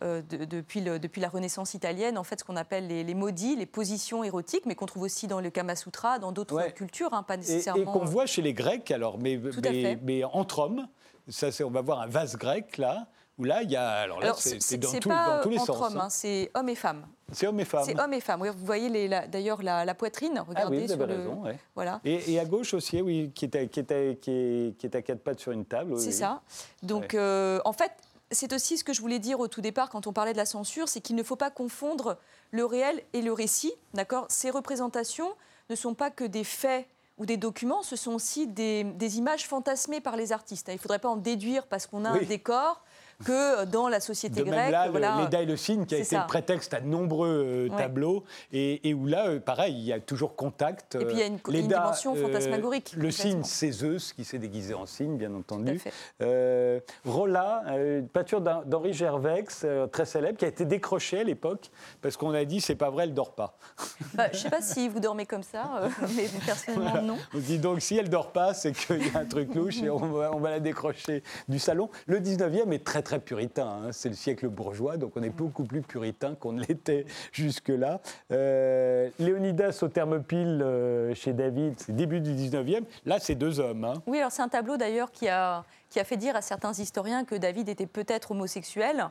[0.01, 3.13] euh, de- depuis, le- depuis la Renaissance italienne, en fait, ce qu'on appelle les, les
[3.13, 6.71] maudits, les positions érotiques, mais qu'on trouve aussi dans le Kama Sutra, dans d'autres Ouais.
[6.71, 7.81] cultures, hein, pas nécessairement.
[7.81, 9.37] et qu'on voit chez les Grecs, alors, mais,
[10.01, 10.87] mais, entre hommes.
[11.27, 13.89] Ça, on va voir un vase grec là, où là, il y a.
[14.01, 15.81] Alors là, c'est dans, c'est tout- pas dans tous les entre sens.
[15.91, 16.03] hommes, hein.
[16.05, 17.05] hein, c'est hommes et femmes.
[17.31, 17.83] C'est hommes et femmes.
[17.85, 18.41] C'est hommes et femmes.
[18.41, 21.19] Oui, vous voyez d'ailleurs la, la poitrine, ah regardez oui, vous sur avez le.
[21.19, 21.43] raison.
[21.43, 21.57] ouais.
[21.75, 21.99] Voilà.
[22.05, 24.85] Et, et à gauche aussi, oui, qui est à, qui est à- qui est- qui
[24.85, 25.93] est à quatre pattes sur une table.
[25.93, 26.13] oui, C'est oui.
[26.13, 26.41] ça.
[26.83, 27.19] Donc, Ouais.
[27.19, 27.91] euh, en fait,
[28.31, 30.45] c'est aussi ce que je voulais dire au tout départ quand on parlait de la
[30.45, 32.17] censure, c'est qu'il ne faut pas confondre
[32.51, 33.73] le réel et le récit.
[33.93, 34.25] D'accord?
[34.29, 35.29] Ces représentations
[35.69, 36.85] ne sont pas que des faits
[37.17, 40.67] ou des documents, ce sont aussi des, des images fantasmées par les artistes.
[40.69, 42.19] Il ne faudrait pas en déduire parce qu'on a Oui.
[42.21, 42.83] un décor
[43.23, 44.71] que dans la société De même grecque.
[44.71, 46.21] là, le- voilà, et le cygne, qui a été ça.
[46.21, 47.77] le prétexte à de nombreux euh, Ouais.
[47.77, 50.95] tableaux, et, et où là, euh, pareil, il y a toujours contact.
[50.95, 53.43] Et puis, il y a une- euh, une dimension fantasmagorique, Le complètement.
[53.43, 55.81] c'est Zeus qui s'est déguisé en cygne, bien entendu.
[56.21, 61.69] Euh, Rolla, une peinture d'Hen- d'Henri Gervex, très célèbre, qui a été décrochée à l'époque,
[62.01, 63.57] parce qu'on a dit, c'est pas vrai, elle dort pas.
[64.13, 67.17] Bah, je sais pas si vous dormez comme ça, euh, mais personnellement, non.
[67.33, 69.89] On dit donc, si elle dort pas, c'est qu'il y a un truc louche et
[69.89, 71.89] on va, on va la décrocher du salon.
[72.07, 73.67] Le 19e est très très puritain.
[73.85, 73.91] hein.
[73.93, 78.01] C'est le siècle bourgeois, donc on est beaucoup plus puritain qu'on ne l'était jusque-là.
[78.31, 82.83] Euh, Léonidas au Thermopyle euh, chez David, c'est début du 19e.
[83.05, 83.85] Là, c'est deux hommes.
[83.85, 83.93] hein.
[84.07, 87.23] Oui, alors c'est un tableau d'ailleurs qui a, qui a fait dire à certains historiens
[87.23, 89.07] que David était peut-être homosexuel,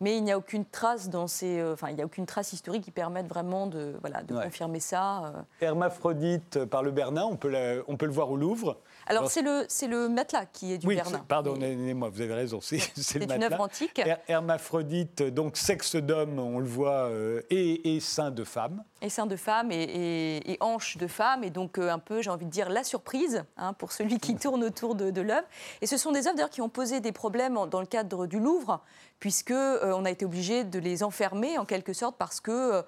[0.00, 2.52] mais il n'y a aucune trace dans ces, euh, enfin, il n'y a aucune trace
[2.52, 4.44] historique qui permette vraiment de, voilà, de Ouais.
[4.44, 5.24] confirmer ça.
[5.24, 5.32] euh.
[5.60, 8.76] Hermaphrodite par le Bernin, on peut, la- on peut le voir au Louvre.
[9.10, 11.18] Alors Alors, c'est le, c'est le matelas qui est du oui, Bernin.
[11.18, 13.46] c'est- pardonnez-moi, vous avez raison, c'est c'est C'est le une matelas.
[13.54, 13.98] œuvre antique.
[13.98, 18.84] Her- Hermaphrodite, donc sexe d'homme, on le voit, euh, et, et sein de femme.
[19.00, 22.20] et seins de femme et, et, et hanches de femme, et donc euh, un peu,
[22.22, 25.46] j'ai envie de dire, la surprise hein, pour celui qui tourne autour de, de l'œuvre.
[25.80, 28.38] Et ce sont des œuvres d'ailleurs qui ont posé des problèmes dans le cadre du
[28.38, 28.80] Louvre,
[29.20, 32.82] puisque euh, on a été obligé de les enfermer en quelque sorte parce que euh,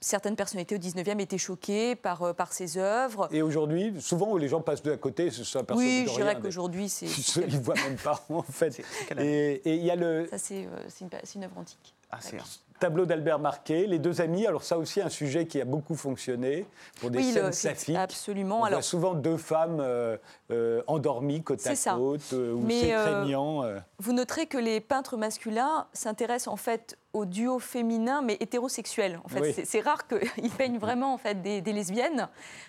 [0.00, 3.28] certaines personnalités au 19e étaient choquées par, euh, par ces œuvres.
[3.32, 6.38] Et aujourd'hui, souvent où les gens passent de à côté, ce sont Oui, je dirais
[6.40, 7.06] qu'aujourd'hui, c'est.
[7.46, 8.82] Ils ne voient même pas, en fait.
[9.18, 11.94] Et il y a le Ça, c'est euh, une, œuvre antique.
[12.10, 12.36] Ah, c'est
[12.78, 14.46] tableau d'Albert Marquet, Les deux amis.
[14.46, 16.66] Alors, ça aussi, un sujet qui a beaucoup fonctionné
[17.00, 17.96] pour des Oui, scènes le- saphiques.
[17.96, 18.60] absolument.
[18.60, 20.16] On Alors, voit souvent deux femmes euh,
[20.50, 21.94] euh, endormies côte à ça.
[21.94, 23.64] côte, euh, craignant.
[23.64, 23.78] euh.
[23.98, 29.18] Vous noterez que les peintres masculins s'intéressent en fait au duo féminin mais hétérosexuel.
[29.24, 29.54] En fait, Oui.
[29.64, 32.28] c'est, rare qu'ils peignent vraiment en fait des, des lesbiennes.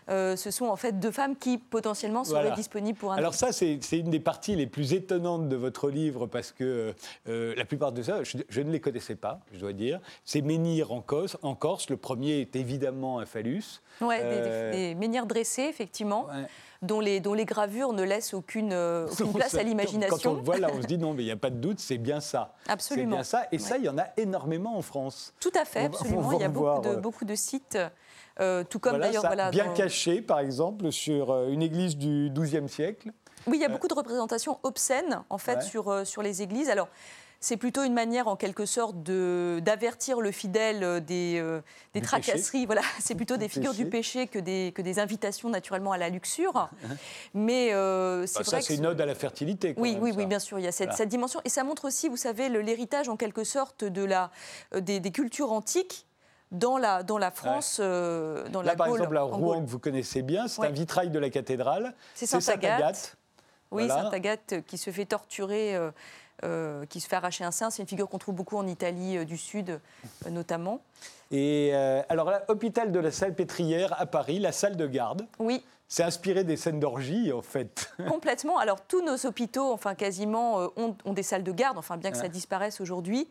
[0.09, 2.55] Euh, ce sont en fait deux femmes qui potentiellement seraient Voilà.
[2.55, 3.17] disponibles pour un.
[3.17, 6.93] Alors ça, c'est une des parties les plus étonnantes de votre livre parce que
[7.27, 9.99] euh, la plupart de ça, je, je ne les connaissais pas, je dois dire.
[10.23, 11.37] C'est Menhir en Corse.
[11.41, 11.89] En Corse.
[11.89, 13.81] Le premier est évidemment un phallus.
[14.01, 16.45] Ouais, des- Euh, des, des menhirs dressés effectivement, Ouais.
[16.81, 20.33] Dont les dont les gravures ne laissent aucune, euh, aucune place à Quand on l'imagination.
[20.35, 21.97] le voit là, on se dit non, mais il n'y a pas de doute, c'est
[21.97, 22.53] bien ça.
[22.67, 23.09] Absolument.
[23.11, 23.47] C'est bien ça.
[23.51, 25.33] Et ça, il y en a énormément en France.
[25.39, 26.31] Tout à fait, absolument.
[26.33, 27.77] Il y a beaucoup de, euh, beaucoup de sites,
[28.39, 32.29] euh, tout comme Voilà, d'ailleurs voilà, bien dans- caché, par exemple, sur une église du
[32.31, 33.11] XIIe siècle.
[33.47, 35.61] Oui, il y a beaucoup de représentations obscènes, en fait, Ouais.
[35.61, 36.69] sur, sur les églises.
[36.69, 36.89] Alors,
[37.39, 41.61] c'est plutôt une manière, en quelque sorte, de- d'avertir le fidèle euh, des, euh,
[41.93, 42.65] des tracasseries.
[42.65, 44.27] Voilà, c'est plutôt des figures du péché.
[44.27, 46.69] que des, que des invitations, naturellement, à la luxure.
[47.33, 49.73] Mais euh, c'est Bah, vrai ça, que c'est une ode à la fertilité.
[49.73, 50.17] quand oui, même, oui, ça.
[50.17, 50.97] oui, bien sûr, il y a cette, Voilà.
[50.97, 51.39] cette dimension.
[51.45, 54.31] Et ça montre aussi, vous savez, le- l'héritage, en quelque sorte, de la,
[54.73, 56.05] euh, des, des cultures antiques
[56.51, 58.97] dans la, dans la France, euh, dans Là, la par Gaule.
[58.99, 60.67] exemple, à en Rouen, que vous connaissez bien, c'est Ouais.
[60.67, 61.93] un vitrail de la cathédrale.
[62.15, 63.17] C'est Sainte-Agathe.
[63.69, 64.03] Oui, Voilà.
[64.03, 65.91] Sainte Agathe euh, qui se fait torturer, euh,
[66.43, 67.71] euh, qui se fait arracher un sein.
[67.71, 69.79] C'est une figure qu'on trouve beaucoup en Italie euh, du Sud,
[70.25, 70.81] euh, notamment.
[71.31, 71.73] Et
[72.07, 75.25] alors là, hôpital de la Salpêtrière à Paris, la salle de garde.
[75.39, 77.91] Oui, C'est inspiré des scènes d'orgie, en fait.
[78.07, 78.59] complètement.
[78.59, 82.17] Alors, tous nos hôpitaux, enfin quasiment, ont, ont des salles de garde, enfin bien que
[82.17, 83.27] ça disparaisse aujourd'hui.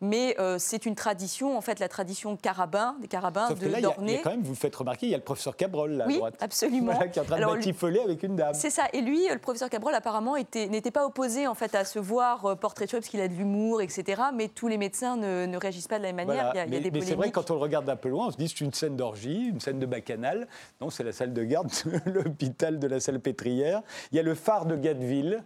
[0.00, 3.70] Mais euh, c'est une tradition, en fait, la tradition carabin, des carabins Sauf que de
[3.70, 4.18] là, il y, a- il y d'Ornay.
[4.18, 6.06] a quand même, vous le faites remarquer, il y a le professeur Cabrol, là, à
[6.08, 6.34] Oui, droite.
[6.40, 6.92] absolument.
[6.92, 8.54] Voilà, qui est en train Alors, de batifoler avec une dame.
[8.54, 8.84] C'est ça.
[8.92, 12.44] Et lui, le professeur Cabrol, apparemment, était- n'était pas opposé en fait à se voir
[12.46, 14.22] euh, portraituré parce qu'il a de l'humour, etc.
[14.34, 16.44] Mais tous les médecins ne, ne réagissent pas de la même manière.
[16.52, 16.52] Voilà.
[16.54, 17.84] Il y a, il y a mais des mais c'est vrai, quand on le regarde
[17.86, 20.46] d'un peu loin, on se dit c'est une scène d'orgie, une scène de bacchanal.
[20.80, 23.82] Non, c'est la salle de garde de l'hôpital de la Salpêtrière.
[24.12, 25.42] Il y a le phare de Gatteville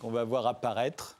[0.00, 1.18] qu'on va voir apparaître.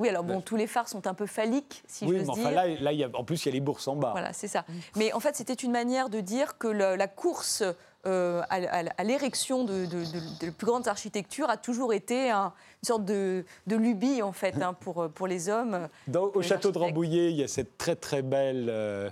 [0.00, 2.42] Oui, alors bon, tous les phares sont un peu phalliques, si oui, j'ose mais dire.
[2.46, 4.12] enfin là, là il y a- en plus, il y a les bourses en bas.
[4.12, 4.64] Voilà, c'est ça.
[4.96, 7.62] Mais en fait, c'était une manière de dire que le- la course
[8.06, 12.30] euh, à, à- à l'érection de, de- de- de plus grandes architectures a toujours été
[12.30, 15.86] un- une sorte de, lubie, en fait, hein, pour, pour les hommes.
[16.06, 16.78] Dans- au les château de.
[16.78, 18.68] Rambouillet, il y a cette très très belle.
[18.70, 19.10] euh,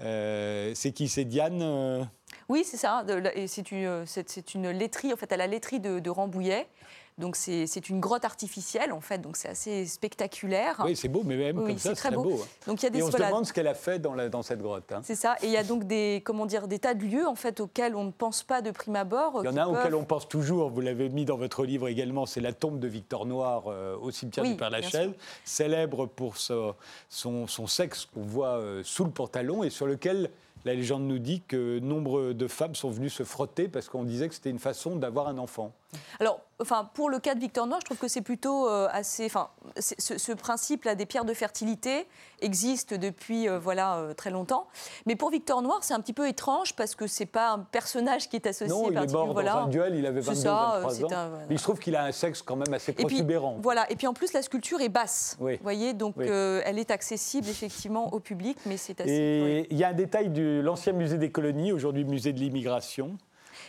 [0.00, 2.04] euh, c'est qui C'est Diane euh,
[2.48, 3.04] Oui, c'est ça.
[3.36, 6.68] c'est une, laiterie, en fait, à la laiterie de, de Rambouillet.
[7.18, 9.18] Donc, c'est une grotte artificielle, en fait.
[9.18, 10.82] Donc, c'est assez spectaculaire.
[10.84, 12.22] Oui, c'est beau, mais même Oui, comme ça, c'est très beau.
[12.22, 12.40] beau.
[12.42, 12.46] hein.
[12.66, 14.28] Donc, il y a des Et on se demande ce qu'elle a fait dans, la-
[14.28, 14.90] dans cette grotte.
[14.92, 15.00] hein.
[15.04, 15.36] C'est ça.
[15.42, 17.94] Et il y a donc des, comment dire, des tas de lieux en fait auxquels
[17.94, 19.40] on ne pense pas de prime abord.
[19.42, 21.64] Il y en a un auquel peuvent- on pense toujours, vous l'avez mis dans votre
[21.64, 25.10] livre également, c'est la tombe de Victor Noir euh, au cimetière Oui, du Père Lachaise,
[25.44, 26.72] célèbre pour ce-
[27.08, 30.30] son, son sexe qu'on voit euh, sous le pantalon et sur lequel
[30.64, 34.28] la légende nous dit que nombre de femmes sont venues se frotter parce qu'on disait
[34.28, 35.72] que c'était une façon d'avoir un enfant.
[36.20, 39.26] Alors, enfin, pour le cas de Victor Noir, je trouve que c'est plutôt euh, assez.
[39.26, 39.48] Enfin,
[39.78, 42.06] ce, ce principe-là des pierres de fertilité
[42.40, 44.66] existe depuis euh, voilà euh, très longtemps.
[45.06, 48.28] Mais pour Victor Noir, c'est un petit peu étrange parce que c'est pas un personnage
[48.28, 48.68] qui est associé.
[48.68, 49.52] non, il est mort voilà.
[49.52, 51.10] dans un duel, il avait C'est 22 ça, 23 c'est ans.
[51.18, 51.44] un- voilà.
[51.50, 53.56] Il se trouve qu'il a un sexe quand même assez Et puis, protubérant.
[53.60, 53.90] voilà.
[53.90, 55.36] Et puis en plus, la sculpture est basse.
[55.40, 55.56] Oui.
[55.56, 56.26] Vous voyez, donc Oui.
[56.28, 59.10] elle est accessible effectivement au public, mais c'est assez.
[59.10, 63.16] Et il y a un détail de l'ancien musée des colonies, aujourd'hui musée de l'immigration.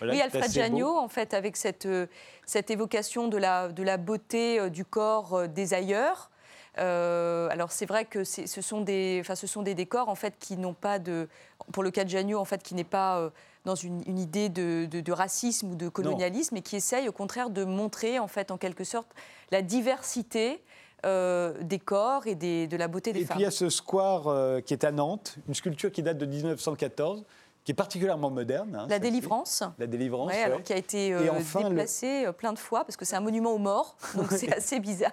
[0.01, 0.51] Voilà, Oui, Alfred.
[0.51, 2.07] Janot, en fait, avec cette, euh,
[2.47, 6.31] cette évocation de la, de la beauté euh, du corps euh, des ailleurs.
[6.79, 10.35] Euh, alors c'est vrai que ce sont des, enfin, ce sont des décors en fait
[10.39, 11.27] qui n'ont pas de,
[11.73, 13.29] pour le cas de Janot en fait, qui n'est pas euh,
[13.65, 17.11] dans une, une idée de, de- de racisme ou de colonialisme, et qui essaye au
[17.11, 19.09] contraire de montrer en fait en quelque sorte
[19.51, 20.63] la diversité
[21.05, 23.35] euh, des corps et des- de la beauté des Et femmes.
[23.35, 26.17] puis il y a ce square euh, qui est à Nantes, une sculpture qui date
[26.19, 27.25] de 1914,
[27.63, 28.75] qui est particulièrement moderne.
[28.75, 29.63] hein, la délivrance.
[29.77, 30.31] La délivrance.
[30.31, 30.43] Ouais, ouais.
[30.43, 33.21] alors qui a été euh, enfin, déplacée euh, plein de fois parce que c'est un
[33.21, 35.11] monument aux morts, donc c'est assez bizarre.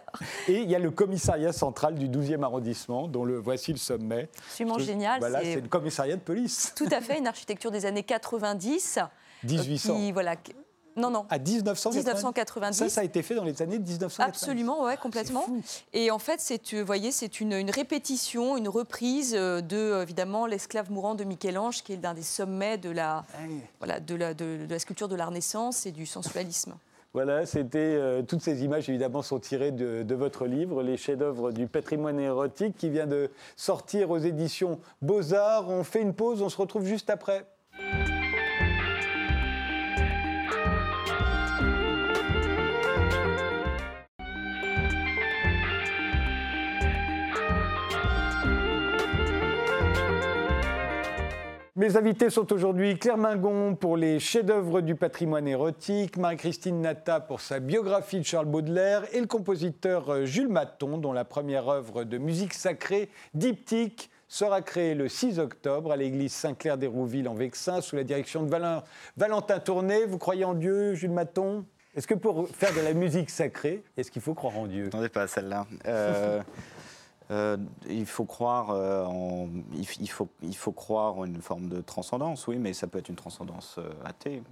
[0.49, 4.29] Et il y a le commissariat central du 12e arrondissement, dont le voici le sommet.
[4.47, 5.21] Absolument génial.
[5.21, 6.73] Voilà, c'est le commissariat de police.
[6.77, 8.99] tout à fait une architecture des années 90.
[8.99, 9.03] euh,
[9.45, 9.95] 1800.
[9.95, 10.35] Qui, voilà,
[10.99, 11.27] Non, non.
[11.31, 11.97] À 1990.
[11.97, 12.77] 1990.
[12.79, 14.21] Ça, ça a été fait dans les années 1990.
[14.29, 15.45] Absolument, ouais, complètement.
[15.93, 20.03] Et en fait, c'est, vous voyez, c'est une, une répétition, une reprise euh, de, euh,
[20.03, 23.25] évidemment, l'esclave mourant de Michel-Ange, qui est l'un des sommets de la,
[23.79, 26.75] voilà, de, la, de- de la sculpture de la Renaissance et du sensualisme.
[27.15, 31.53] Voilà, c'était euh, toutes ces images évidemment sont tirées de, de votre livre, les chefs-d'œuvre
[31.53, 35.71] du patrimoine érotique, qui vient de sortir aux éditions Beaux Arts.
[35.71, 37.47] On fait une pause, on se retrouve juste après.
[51.79, 57.41] Mes invités sont aujourd'hui Claire Mingon pour les chefs-d'œuvre du patrimoine érotique, Marie-Christine Nata pour
[57.41, 62.03] sa biographie de Charles Baudelaire et le compositeur euh, Jules Maton, dont la première œuvre
[62.03, 67.95] de musique sacrée, Diptyque, sera créée le 6 octobre à l'église Saint-Clair-d'Hérouville en Vexin sous
[67.95, 68.83] la direction de Valin-
[69.17, 70.05] Valentin Tourné.
[70.05, 71.65] Vous croyez en Dieu, Jules Maton?
[71.97, 74.87] Est-ce que pour faire de la musique sacrée, est-ce qu'il faut croire en Dieu?
[74.89, 75.65] Attendez pas à celle-là.
[75.87, 76.41] Euh,
[77.31, 82.99] il faut croire en, il, faut, croire une forme de transcendance, oui, mais ça peut
[82.99, 84.43] être une transcendance euh, athée.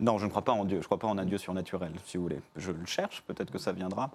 [0.00, 0.78] Non, je ne crois pas en Dieu.
[0.78, 2.40] Je ne crois pas en un Dieu surnaturel, si vous voulez.
[2.56, 4.10] Je le cherche, peut-être que ça viendra,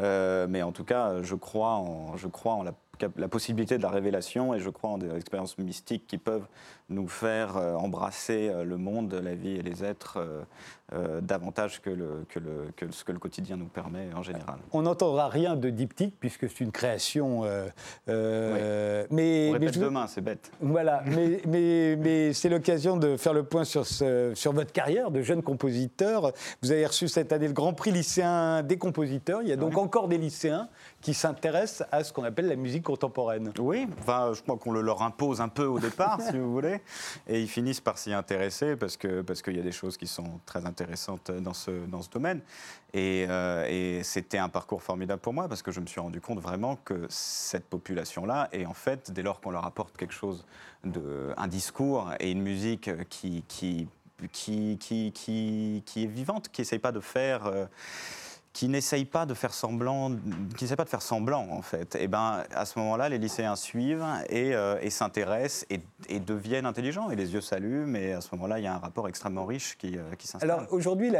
[0.00, 2.72] Euh, mais en tout cas, je crois en, la,
[3.16, 6.46] la possibilité de la révélation et je crois en des expériences mystiques qui peuvent
[6.90, 10.18] nous faire euh, embrasser euh, le monde, la vie et les êtres
[10.94, 14.56] euh, davantage que, le, que, le, que ce que le quotidien nous permet en général.
[14.72, 17.44] On n'entendra rien de diptyque puisque c'est une création.
[17.44, 17.68] euh,
[18.08, 20.50] euh, mais, On mais répète je- demain, c'est bête.
[20.60, 25.10] Voilà, mais, mais, mais c'est l'occasion de faire le point sur, ce- sur votre carrière
[25.10, 26.32] de jeune compositeur.
[26.62, 29.42] Vous avez reçu cette année le Grand Prix lycéen des compositeurs.
[29.42, 30.68] Il y a donc encore des lycéens
[31.00, 33.52] qui s'intéressent à ce qu'on appelle la musique contemporaine.
[33.58, 36.80] Oui, enfin, je crois qu'on le leur impose un peu au départ, si vous voulez,
[37.28, 40.06] et ils finissent par s'y intéresser parce que parce qu'il y a des choses qui
[40.06, 42.40] sont très intéressantes dans ce dans ce domaine.
[42.94, 46.40] Et, euh, c'était un parcours formidable pour moi parce que je me suis rendu compte
[46.40, 50.44] vraiment que cette population-là, et en fait, dès lors qu'on leur apporte quelque chose
[51.36, 53.88] un discours et une musique qui qui
[54.32, 57.66] qui, qui, qui, qui est vivante, qui n'essaye pas de faire euh,
[58.58, 60.10] qui n'essaye pas de faire semblant,
[60.56, 61.94] qui pas de faire semblant en fait.
[61.94, 66.66] Et ben à ce moment-là, les lycéens suivent et, euh, et s'intéressent et, et deviennent
[66.66, 67.94] intelligents et les yeux s'allument.
[67.94, 70.50] Et à ce moment-là, il y a un rapport extrêmement riche qui, euh, qui s'installe.
[70.50, 71.12] Alors aujourd'hui,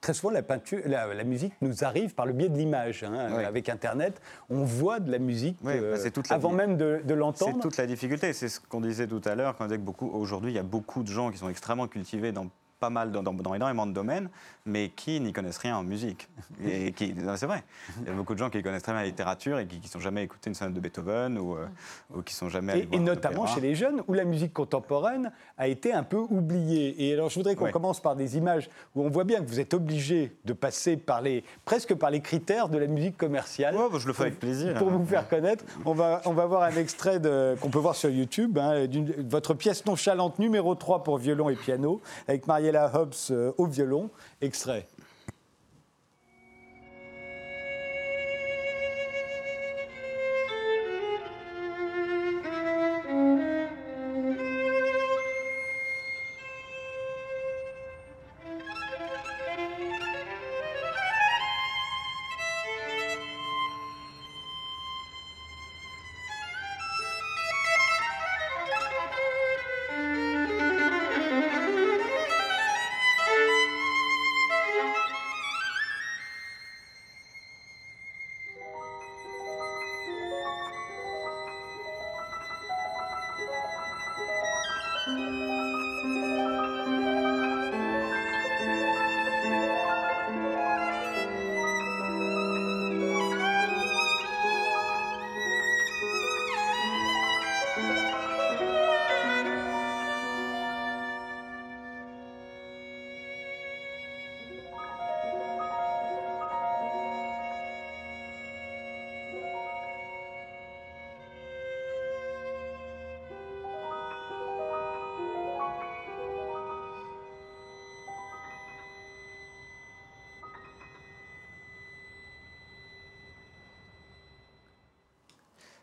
[0.00, 3.04] très souvent, la, peinture, la, la musique nous arrive par le biais de l'image.
[3.04, 3.28] hein.
[3.36, 3.44] Oui.
[3.44, 7.08] Avec Internet, on voit de la musique Oui, euh, toute la avant même de, de
[7.10, 7.60] C'est l'entendre.
[7.60, 8.32] toute la difficulté.
[8.32, 10.58] C'est ce qu'on disait tout à l'heure quand on disait que beaucoup aujourd'hui, il y
[10.58, 13.86] a beaucoup de gens qui sont extrêmement cultivés dans pas mal dans, dans- dans énormément
[13.86, 14.28] de domaines,
[14.66, 16.28] mais qui n'y connaissent rien en musique.
[16.64, 17.64] Et qui, c'est vrai.
[18.02, 19.86] Il y a beaucoup de gens qui connaissent très bien la littérature et qui ne
[19.88, 21.66] sont jamais écouté une sonate de Beethoven ou, euh,
[22.14, 25.68] ou qui sont jamais allés Et, notamment chez les jeunes, où la musique contemporaine a
[25.68, 27.06] été un peu oubliée.
[27.08, 27.72] Et alors, je voudrais qu'on Ouais.
[27.72, 31.20] commence par des images où on voit bien que vous êtes obligé de passer par
[31.22, 33.74] les, presque par les critères de la musique commerciale.
[33.76, 34.74] Ouais, bah, je le fais avec plaisir.
[34.74, 37.20] Pour vous faire connaître, on va, on va voir un extrait
[37.60, 41.56] qu'on peut voir sur YouTube, hein, d'une- votre pièce nonchalante numéro 3 pour violon et
[41.56, 44.10] piano, avec Mariella Hobbs euh, au violon.
[44.42, 44.86] Extrait.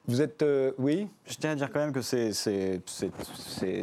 [0.07, 0.41] Vous êtes.
[0.43, 2.79] euh, oui Je tiens à dire quand même que c'est, je ne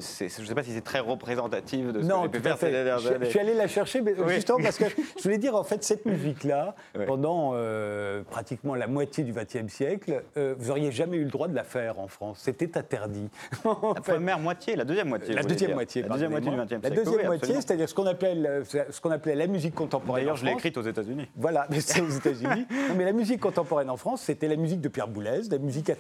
[0.01, 2.71] sais pas si c'est très représentatif de ce Non, que j'ai pu à faire ces
[2.71, 3.31] dernières Je, je années.
[3.31, 4.35] suis allé la chercher, mais Oui.
[4.35, 4.85] justement parce que
[5.19, 6.75] je voulais dire, en fait, cette musique-là,
[7.07, 11.49] pendant euh, pratiquement la moitié du XXe siècle, euh, vous n'auriez jamais eu le droit
[11.49, 12.41] de la faire en France.
[12.43, 13.29] C'était interdit.
[13.65, 15.35] La fait, première moitié, la deuxième moitié.
[15.35, 15.77] la deuxième dire.
[15.77, 16.03] moitié.
[16.03, 16.57] La deuxième moitié du.
[16.57, 16.95] XXe La siècle.
[16.97, 20.25] deuxième oui, moitié, c'est-à-dire ce qu'on appelle, ce qu'on appelait la musique contemporaine.
[20.25, 21.29] D'ailleurs, je l'ai écrite aux États-Unis.
[21.37, 22.67] Voilà, mais c'est aux États-Unis.
[22.97, 25.91] Mais la musique contemporaine en France, c'était la musique de Pierre Boulez, la musique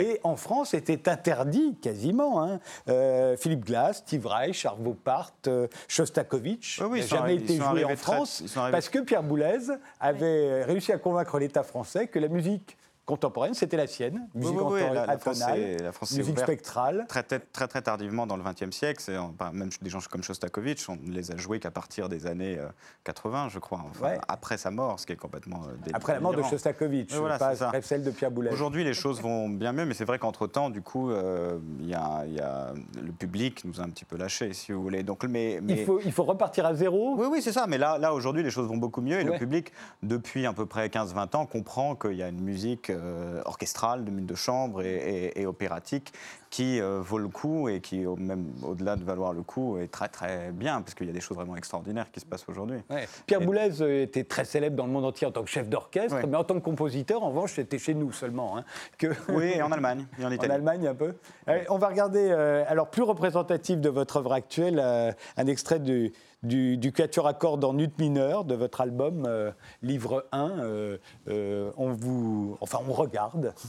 [0.00, 2.42] Et en France, c'était interdit quasiment.
[2.42, 2.60] hein.
[2.88, 7.84] Euh, Philippe Glass, Steve Reich, Arvo Part, euh, Shostakovich Oui, oui, n'a jamais été joué
[7.84, 9.58] en très- France parce que Pierre Boulez
[10.00, 14.28] avait réussi à convaincre l'État français que la musique contemporaine, c'était la sienne.
[14.34, 17.04] Musique oui, la- atonale, la France musique spectrale.
[17.08, 19.02] Très, très, très, très tardivement dans le XXe siècle,
[19.52, 22.66] même des gens comme Shostakovich, on ne les a joués qu'à partir des années euh,
[23.04, 24.18] 80, je crois, enfin, Ouais.
[24.28, 26.50] après sa mort, ce qui est complètement euh, dé- Après la mort de délirant.
[26.50, 27.72] Shostakovich, voilà, pas ça.
[27.82, 28.50] celle de Pierre Boulez.
[28.50, 31.94] Aujourd'hui, les choses vont bien mieux, mais c'est vrai qu'entre-temps, du coup, euh, il y
[31.94, 35.02] a, il y a- le public nous a un petit peu lâchés, si vous voulez.
[35.02, 37.16] Donc, mais, mais- Il, faut, il faut repartir à zéro.
[37.18, 37.66] Oui, oui, c'est ça.
[37.68, 39.20] Mais là, là aujourd'hui, les choses vont beaucoup mieux.
[39.20, 39.32] Et Ouais.
[39.32, 43.42] le public, depuis à peu près 15-20 ans, comprend qu'il y a une musique euh,
[43.44, 44.94] orchestrale, de, de chambre et,
[45.36, 46.12] et- et opératique
[46.50, 49.88] qui euh, vaut le coup et qui, au- même au-delà de valoir le coup, est
[49.90, 52.78] très, très bien, parce qu'il y a des choses vraiment extraordinaires qui se passent aujourd'hui.
[52.90, 53.08] Ouais.
[53.26, 55.68] Pierre Et- Boulez euh, était très célèbre dans le monde entier en tant que chef
[55.68, 56.26] d'orchestre, Ouais.
[56.26, 58.56] mais en tant que compositeur, en revanche, c'était chez nous seulement.
[58.56, 58.64] hein,
[58.98, 60.28] que Oui, et en Allemagne et en.
[60.54, 61.14] Allemagne un peu.
[61.48, 65.80] Allez, on va regarder, euh, alors plus représentatif de votre œuvre actuelle, euh, un extrait
[65.80, 66.12] du,
[66.44, 69.50] du, du quatuor à cordes en ut mineur de votre album, euh,
[69.82, 70.60] livre 1.
[70.60, 73.54] euh, euh, on vous, enfin, on regarde.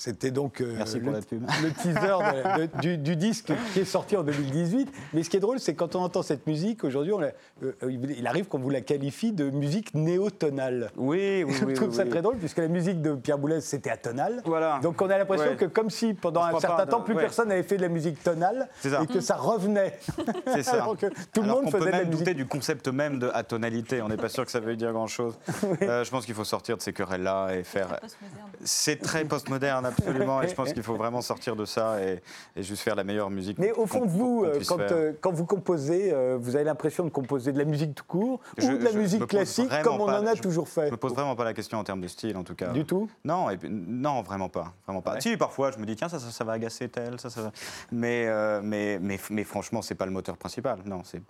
[0.00, 1.42] C'était donc euh, Merci pour le, la pub.
[1.60, 4.88] le teaser de- de- du, du disque qui est sorti en 2018.
[5.12, 7.32] Mais ce qui est drôle, c'est quand on entend cette musique, aujourd'hui, on la-
[7.64, 10.92] euh, il arrive qu'on vous la qualifie de musique néotonale.
[10.96, 11.74] Oui, oui, Je oui.
[11.74, 12.10] trouve oui, ça oui.
[12.10, 14.40] très drôle, puisque la musique de Pierre Boulez, c'était atonale.
[14.44, 14.78] Voilà.
[14.84, 15.56] Donc on a l'impression Ouais.
[15.56, 17.20] que comme si pendant un certain pas, temps, plus ouais.
[17.22, 19.98] personne n'avait fait de la musique tonale et que ça revenait.
[20.54, 20.74] C'est ça.
[20.74, 23.18] Alors que tout le monde qu'on faisait peut de la même douter du concept même
[23.18, 24.00] de atonalité.
[24.00, 25.36] On n'est pas sûr que ça veuille dire grand-chose.
[25.82, 27.98] Euh, je pense qu'il faut sortir de ces querelles-là et faire.
[28.62, 30.42] C'est très postmoderne, absolument.
[30.42, 32.20] Et je pense qu'il faut vraiment sortir de ça et,
[32.56, 33.58] et juste faire la meilleure musique.
[33.58, 37.04] Mais au fond de vous, euh, quand, euh, quand vous composez, euh, vous avez l'impression
[37.04, 40.06] de composer de la musique tout court Je- ou de la musique classique comme on
[40.06, 40.86] pas- en a je- toujours fait?
[40.86, 42.68] Je me pose vraiment pas la question en termes de style, en tout cas.
[42.68, 43.08] Du tout?
[43.24, 45.14] Non, et non, vraiment pas, vraiment pas.
[45.14, 45.20] Ouais.
[45.20, 47.42] Si, parfois, je me dis tiens, ça, ça, ça va agacer tel, ça, ça.
[47.42, 47.52] va-
[47.92, 50.78] Mais, euh, mais, mais, mais franchement, c'est pas le moteur principal.
[50.84, 51.22] Non, c'est-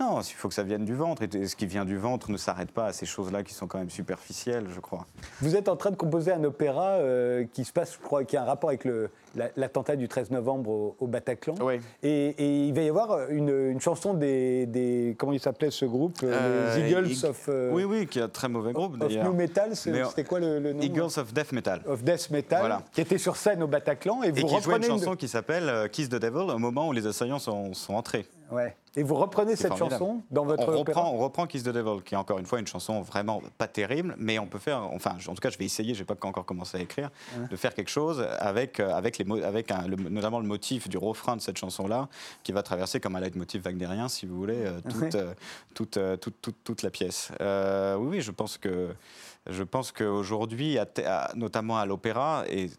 [0.00, 1.22] non, il faut que ça vienne du ventre.
[1.22, 3.78] Et ce qui vient du ventre ne s'arrête pas à ces choses-là qui sont quand
[3.78, 5.06] même superficielles, je crois.
[5.40, 8.36] Vous êtes en train de composer un opéra euh, qui se passe, je crois, qui
[8.36, 9.10] a un rapport avec le-
[9.56, 11.54] l'attentat du 13 novembre au, au Bataclan.
[11.60, 11.74] Oui.
[12.02, 15.84] Et, et il va y avoir une, une chanson des, des- Comment il s'appelait ce
[15.84, 18.72] groupe euh, Euh, Les Eagles Ig- of, euh, Oui, oui, qui a un très mauvais
[18.72, 19.24] groupe of d'ailleurs.
[19.24, 19.74] New Metal.
[19.74, 20.80] C'était quoi le, le nom?
[20.80, 21.80] Eagles of Death Metal.
[21.86, 22.82] Of Death Metal, Voilà.
[22.92, 24.22] qui était sur scène au Bataclan.
[24.22, 26.58] Et Et vous qui jouait une reprenez chanson qui s'appelle euh, Kiss the Devil au
[26.58, 28.26] moment où les assaillants sont, sont entrés.
[28.52, 28.76] Ouais.
[28.96, 29.92] Et vous reprenez cette formidable.
[29.98, 32.60] chanson dans votre on reprend, on reprend Kiss the Devil, qui est encore une fois
[32.60, 35.64] une chanson vraiment pas terrible, mais on peut faire, enfin, en tout cas, je vais
[35.64, 37.10] essayer, j'ai pas encore commencé à écrire,
[37.50, 40.98] de faire quelque chose avec, euh, avec les, avec un, le- notamment le motif du
[40.98, 42.08] refrain de cette chanson-là,
[42.42, 45.34] qui va traverser comme un leitmotiv wagnérien, si vous voulez, euh, toute, euh,
[45.74, 47.30] toute, euh, toute, toute, toute la pièce.
[47.40, 48.94] Oui, oui, je pense que.
[49.46, 50.78] Je pense qu'aujourd'hui,
[51.34, 52.70] notamment à l'opéra, et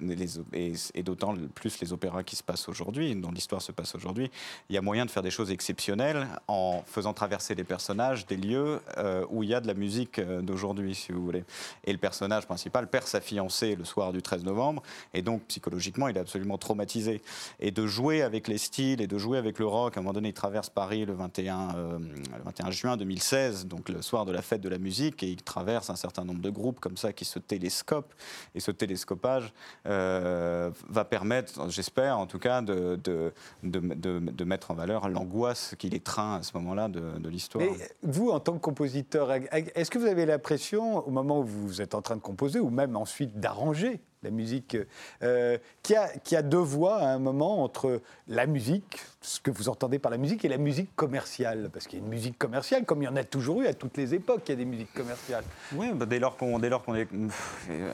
[1.03, 4.31] d'autant plus les opéras qui se passent aujourd'hui, dont l'histoire se passe aujourd'hui,
[4.69, 8.37] il y a moyen de faire des choses exceptionnelles en faisant traverser des personnages, des
[8.37, 11.43] lieux euh, où il y a de la musique euh, d'aujourd'hui, si vous voulez.
[11.83, 14.81] Et le personnage principal perd sa fiancée le soir du 13 novembre,
[15.13, 17.21] et donc psychologiquement, il est absolument traumatisé.
[17.59, 20.13] Et de jouer avec les styles et de jouer avec le rock, à un moment
[20.13, 24.31] donné, il traverse Paris le 21, euh, le 21 juin 2016, donc le soir de
[24.31, 27.13] la fête de la musique, et il traverse un certain nombre de groupes comme ça
[27.13, 28.13] qui se télescopent.
[28.55, 29.53] Et ce télescopage
[29.85, 33.33] euh, va permettre, j'espère en tout cas, de, de,
[33.63, 37.65] de, mettre en valeur l'angoisse qu'il étreint à ce moment-là de, l'histoire.
[38.03, 41.95] Vous, en tant que compositeur, est-ce que vous avez l'impression, au moment où vous êtes
[41.95, 44.77] en train de composer, ou même ensuite d'arranger la musique,
[45.21, 49.49] euh, qu'il y, y a deux voies à un moment entre la musique, ce que
[49.49, 52.37] vous entendez par la musique, et la musique commerciale Parce qu'il y a une musique
[52.37, 54.57] commerciale, comme il y en a toujours eu à toutes les époques, il y a
[54.57, 55.43] des musiques commerciales.
[55.73, 57.07] Oui, bah, dès lors qu'on qu'on est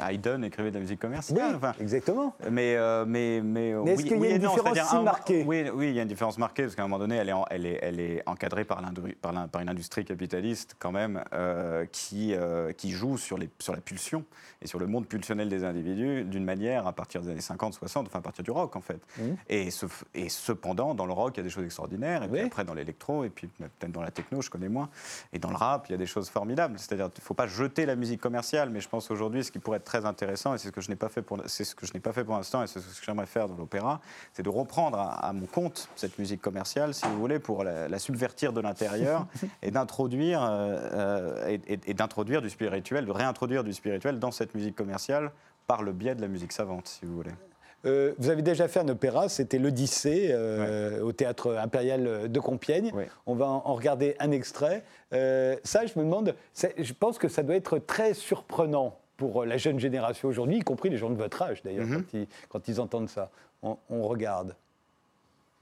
[0.09, 1.55] Haydn écrivait de la musique commerciale.
[1.55, 2.35] enfin, exactement.
[2.49, 4.95] Mais, euh, mais, mais, Mais est-ce qu'il y a oui une non, différence c'est-à-dire si
[4.95, 5.43] un- marquée?
[5.47, 7.33] Oui, oui, il y a une différence marquée, parce qu'à un moment donné, elle est,
[7.33, 8.81] en- elle est, elle est encadrée par,
[9.61, 14.25] une industrie capitaliste, quand même, euh, qui, euh, qui joue sur, les, sur la pulsion
[14.61, 18.07] et sur le monde pulsionnel des individus d'une manière à partir des années 50, 60,
[18.07, 18.99] enfin à partir du rock, en fait.
[19.17, 19.37] Mhm.
[19.49, 22.39] Et, ce- et cependant, dans le rock, il y a des choses extraordinaires, et puis
[22.41, 24.89] après, dans l'électro, et puis peut-être dans la techno, je connais moins,
[25.33, 26.77] et dans le rap, il y a des choses formidables.
[26.77, 29.59] C'est-à-dire, il ne faut pas jeter la musique commerciale, mais je pense aujourd'hui, ce qui
[29.59, 31.75] pourrait être très intéressant, et c'est ce que je n'ai pas fait pour, c'est ce
[31.75, 34.01] que je n'ai pas fait pour l'instant, et c'est ce que j'aimerais faire dans l'opéra,
[34.33, 37.87] c'est de reprendre à, à mon compte cette musique commerciale, si vous voulez, pour la,
[37.87, 39.27] la subvertir de l'intérieur
[39.61, 40.47] et d'introduire euh,
[40.93, 45.31] euh, et, et- et d'introduire du spirituel, de réintroduire du spirituel dans cette musique commerciale
[45.67, 47.31] par le biais de la musique savante, si vous voulez.
[47.85, 52.91] Euh, vous avez déjà fait un opéra, c'était l'Odyssée euh, au théâtre impérial de Compiègne.
[52.93, 53.09] Ouais.
[53.25, 54.83] On va en en regarder un extrait.
[55.13, 56.35] Euh, ça, je me demande,
[56.77, 60.89] je pense que ça doit être très surprenant pour la jeune génération aujourd'hui, y compris
[60.89, 62.03] les gens de votre âge d'ailleurs, Mhm.
[62.03, 63.29] quand, ils, quand ils entendent ça.
[63.63, 64.55] On, on regarde.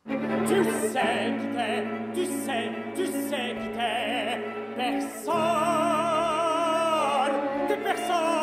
[0.08, 4.40] Tu sais qui t'es, tu sais, tu sais qui t'es.
[4.78, 5.28] Personne,
[7.68, 8.39] t'es personne.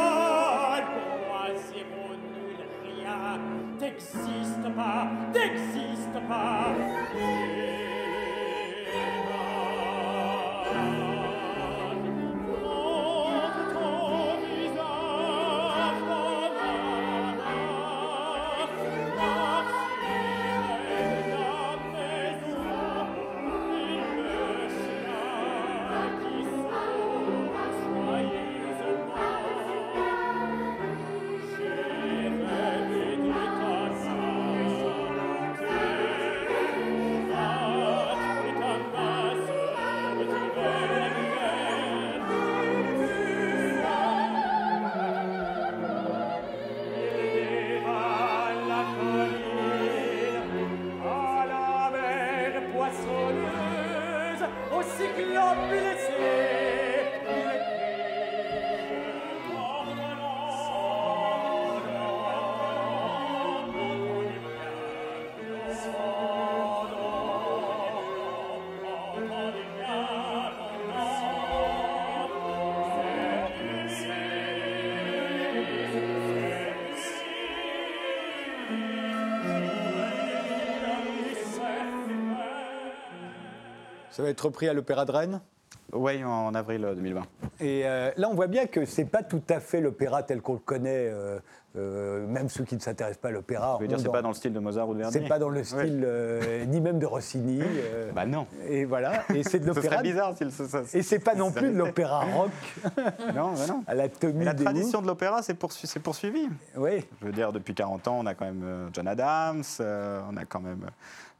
[3.96, 7.55] n'existe pas, n'existe pas.
[84.16, 85.40] Ça va être repris à l'Opéra de Rennes.
[85.92, 87.20] Oui, en avril euh, 2020.
[87.60, 90.54] Et euh, là, on voit bien que c'est pas tout à fait l'opéra tel qu'on
[90.54, 91.08] le connaît.
[91.10, 91.38] euh,
[91.76, 93.76] euh, même ceux qui ne s'intéressent pas à l'opéra.
[93.78, 95.18] Je veux dire, c'est pas dans le style de Mozart ou de Verdi.
[95.20, 97.60] C'est pas dans le style euh, ni même de Rossini.
[97.62, 98.46] euh, Bah non.
[98.66, 99.24] et voilà.
[99.34, 100.00] Et c'est de l'opéra.
[100.00, 102.50] bizarre s'il se ça, Et c'est pas non ça plus de l'opéra rock
[103.34, 103.84] Non, bah non.
[103.86, 104.32] à la Deo.
[104.64, 106.48] tradition de l'opéra, c'est poursu- poursuivi.
[106.78, 107.04] Oui.
[107.20, 110.36] Je veux dire, depuis 40 ans, on a quand même euh, John Adams, euh, on
[110.38, 110.90] a quand même euh,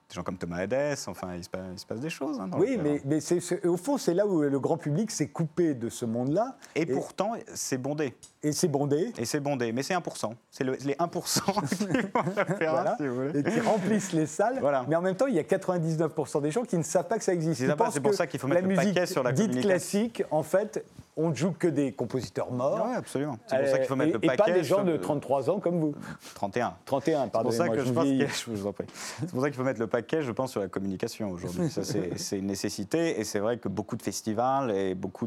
[0.09, 2.39] des gens comme Thomas Edès, enfin, il se passe, il se passe des choses.
[2.39, 5.75] hein, Oui, mais, mais c'est- au fond, c'est là où le grand public s'est coupé
[5.75, 6.57] de ce monde-là.
[6.77, 8.15] Et pourtant, c'est bondé.
[8.45, 9.13] Et c'est bondé.
[9.19, 10.35] Et c'est bondé, mais c'est 1%.
[10.53, 11.89] C'est le- les 1% qui vont
[12.61, 12.97] Voilà.
[13.01, 13.41] si vous voulez.
[13.41, 14.59] Et qui remplissent les salles.
[14.61, 14.85] Voilà.
[14.89, 17.25] Mais en même temps, il y a 99% des gens qui ne savent pas que
[17.25, 17.63] ça existe.
[17.91, 20.45] C'est pour ça qu'il faut la mettre le musique paquet sur la dite classique, en
[20.45, 20.85] fait,
[21.19, 22.87] on ne joue que des compositeurs morts.
[22.89, 23.39] Oui, absolument.
[23.47, 24.53] C'est pour ça qu'il faut Euh, mettre et, le et paquet.
[24.53, 25.95] pas des gens de le- 33 ans comme vous.
[26.35, 26.75] 31.
[26.85, 28.27] 31, C'est pour ça que je pense vieillis.
[28.27, 28.87] que- je vous en prie.
[28.95, 31.71] C'est pour ça qu'il faut mettre le paquet, je pense, sur la communication aujourd'hui.
[31.71, 33.19] Ça, c'est une nécessité.
[33.19, 35.27] Et c'est vrai que beaucoup de festivals et beaucoup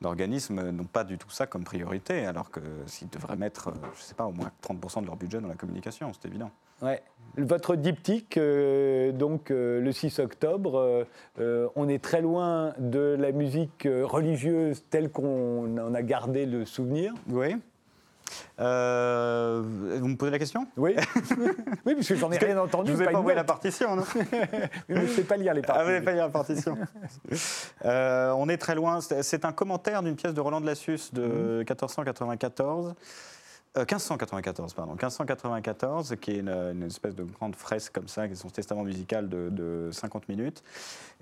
[0.00, 4.00] d'organismes n'ont pas du tout ça comme priorité, alors que s'ils devraient mettre, euh, je
[4.00, 6.50] ne sais pas, au moins 30% de leur budget dans la communication, c'est évident.
[6.84, 7.02] Ouais.
[7.36, 11.04] Votre diptyque, euh, donc euh, le 6 octobre,
[11.40, 16.64] euh, on est très loin de la musique religieuse telle qu'on en a gardé le
[16.64, 17.12] souvenir.
[17.28, 17.56] Oui.
[18.60, 19.62] Euh,
[20.00, 20.66] vous me posez la question?
[20.76, 20.94] Oui,
[21.84, 22.90] oui parce que j'en ai rien entendu.
[22.92, 24.04] Je vous ai pas pas envoyé la partition, non?
[24.88, 25.82] Je ne sais pas lire les Ah, parties.
[25.84, 26.78] vous n'avez pas lu la partition.
[27.84, 29.00] Euh, on est très loin.
[29.00, 32.94] C'est c'est un commentaire d'une pièce de Roland de Lassus de 1494.
[33.76, 38.36] Euh, 1594, pardon, 1594, qui est une, espèce de grande fresque comme ça, qui est
[38.36, 40.62] son testament musical de, de 50 minutes,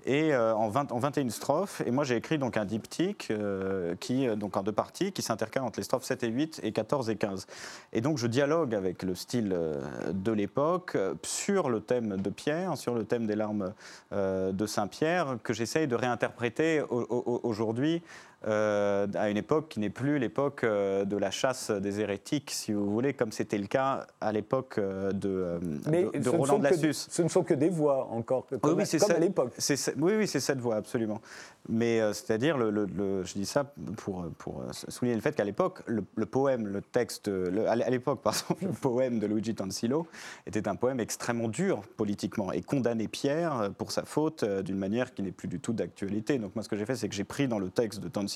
[0.05, 1.81] et euh, en, 20 en 21 strophes.
[1.85, 5.21] Et moi, j'ai écrit donc un diptyque, euh, qui, euh, donc en deux parties, qui
[5.21, 7.47] s'intercale entre les strophes 7 et 8 et 14 et 15.
[7.93, 9.81] Et donc, je dialogue avec le style euh,
[10.13, 13.73] de l'époque euh, sur le thème de Pierre, sur le thème des larmes
[14.11, 18.01] euh, de Saint-Pierre, que j'essaye de réinterpréter au- au- aujourd'hui
[18.47, 22.73] euh, à une époque qui n'est plus l'époque euh, de la chasse des hérétiques, si
[22.73, 26.67] vous voulez, comme c'était le cas à l'époque euh, de, Mais de, de Roland de
[26.67, 27.07] que, Lassus.
[27.09, 29.53] ce ne sont que des voix encore, comme, Oui, oui, comme à l'époque.
[29.97, 31.21] Oui, oui, c'est cette voix, absolument.
[31.69, 35.45] Mais euh, c'est-à-dire, le, le- le- je dis ça pour, pour souligner le fait qu'à
[35.45, 37.29] l'époque, le, le poème, le texte,
[37.67, 40.05] à l'époque, pardon, le poème de Luigi Tansilo
[40.45, 45.21] était un poème extrêmement dur politiquement et condamnait Pierre pour sa faute d'une manière qui
[45.21, 46.37] n'est plus du tout d'actualité.
[46.39, 48.32] Donc moi, ce que j'ai fait, c'est que j'ai pris dans le texte de Tansilo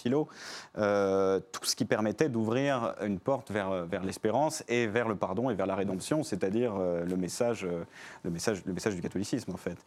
[0.78, 5.56] euh, tout ce qui permettait d'ouvrir une porte vers, l'espérance et vers le pardon et
[5.56, 7.84] vers la rédemption, c'est-à-dire euh, le, message, euh,
[8.24, 9.78] le, message, le message du catholicisme, en fait,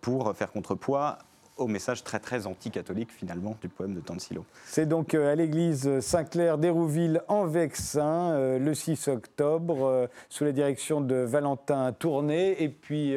[0.00, 1.18] pour faire contrepoids
[1.60, 4.44] au message très très anti-catholique finalement du poème de Tansilo.
[4.64, 10.44] C'est donc euh, à l'église Saint-Clair d'Hérouville en Vexin, euh, le 6 octobre, euh, sous
[10.44, 12.62] la direction de Valentin Tourné.
[12.62, 13.16] Et puis,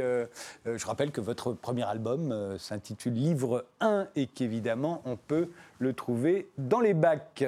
[0.65, 6.47] je rappelle que votre premier album s'intitule Livre 1 et qu'évidemment, on peut le trouver
[6.57, 7.45] dans les bacs.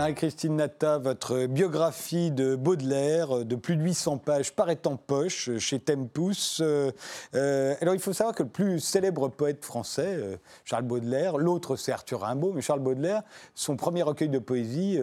[0.00, 5.58] Marie-Christine Natta, votre biographie de Baudelaire de plus de 800 pages paraît en poche euh,
[5.58, 6.60] chez Tempus.
[6.62, 6.90] Euh,
[7.34, 11.92] euh, alors il faut savoir que le plus célèbre poète français, Charles Baudelaire, l'autre c'est
[11.92, 13.24] Arthur Rimbaud, mais Charles Baudelaire,
[13.54, 14.98] son premier recueil de poésie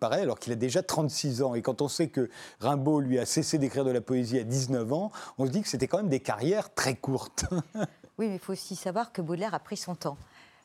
[0.00, 1.54] paraît alors qu'il a déjà 36 ans.
[1.54, 2.28] Et quand on sait que
[2.58, 5.68] Rimbaud lui a cessé d'écrire de la poésie à 19 ans, on se dit que
[5.68, 7.44] c'était quand même des carrières très courtes.
[8.20, 10.18] Oui, mais il faut aussi savoir que Baudelaire a pris son temps.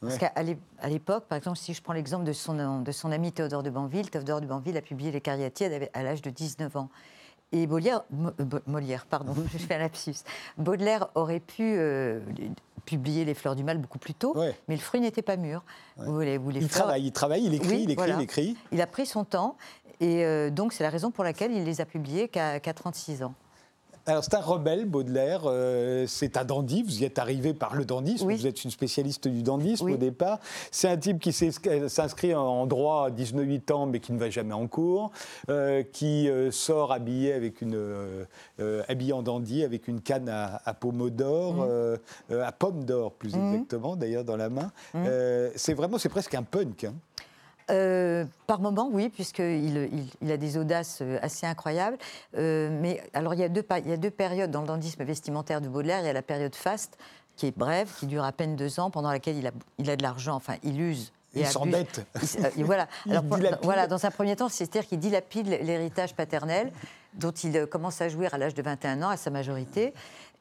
[0.05, 0.31] Parce Ouais.
[0.81, 3.69] qu'à l'époque, par exemple, si je prends l'exemple de son, de son ami Théodore de
[3.69, 6.89] Banville, Théodore de Banville a publié Les Cariatides à l'âge de 19 ans.
[7.51, 10.15] Et Molière, Mo- euh, Molière, pardon, je fais un lapsus.
[10.57, 12.19] Baudelaire aurait pu euh,
[12.85, 14.55] publier Les Fleurs du Mal beaucoup plus tôt, Ouais.
[14.67, 15.63] mais le fruit n'était pas mûr.
[15.97, 18.15] Les Il fleurs- travaille, il travaille, il écrit, Oui, il écrit, voilà.
[18.15, 18.57] il écrit.
[18.71, 19.57] Il a pris son temps,
[19.99, 23.23] et euh, donc c'est la raison pour laquelle il les a publiés qu'à qu'à 36
[23.23, 23.33] ans.
[24.07, 25.41] Alors, c'est un rebelle, Baudelaire.
[25.45, 26.83] euh, c'est un dandy.
[26.83, 28.27] Vous y êtes arrivé par le dandysme.
[28.27, 28.35] Oui.
[28.35, 29.93] Vous êtes une spécialiste du dandysme Oui.
[29.93, 30.39] au départ.
[30.69, 31.49] C'est un type qui s'es-
[31.87, 35.11] s'inscrit en droit à 19 ans, mais qui ne va jamais en cours,
[35.49, 38.25] euh, qui euh, sort habillé avec une euh,
[38.59, 41.97] euh, habillé en dandy avec une canne à, à pommeau d'or, euh,
[42.31, 44.71] euh, à pomme d'or plus exactement, d'ailleurs dans la main.
[44.93, 46.83] Euh, c'est vraiment, c'est presque un punk.
[46.83, 46.93] hein.
[47.72, 51.97] Euh, par moment, oui, puisqu'il il, il a des audaces euh, assez incroyables.
[52.38, 54.68] Euh, mais alors, il y, a deux, pa- il y a deux périodes dans le
[54.68, 55.99] dandysme vestimentaire de Baudelaire.
[56.01, 56.97] Il y a la période faste,
[57.36, 59.95] qui est brève, qui dure à peine deux ans, pendant laquelle il a, il a
[59.95, 61.11] de l'argent, enfin, il use.
[61.34, 61.53] et Il abuse.
[61.53, 62.05] s'endette.
[62.57, 62.88] Voilà.
[63.09, 63.24] Alors,
[63.63, 66.72] voilà, dans un premier temps, c'est-à-dire qu'il dilapide l'héritage paternel,
[67.16, 69.93] dont il commence à jouir à l'âge de 21 ans, à sa majorité.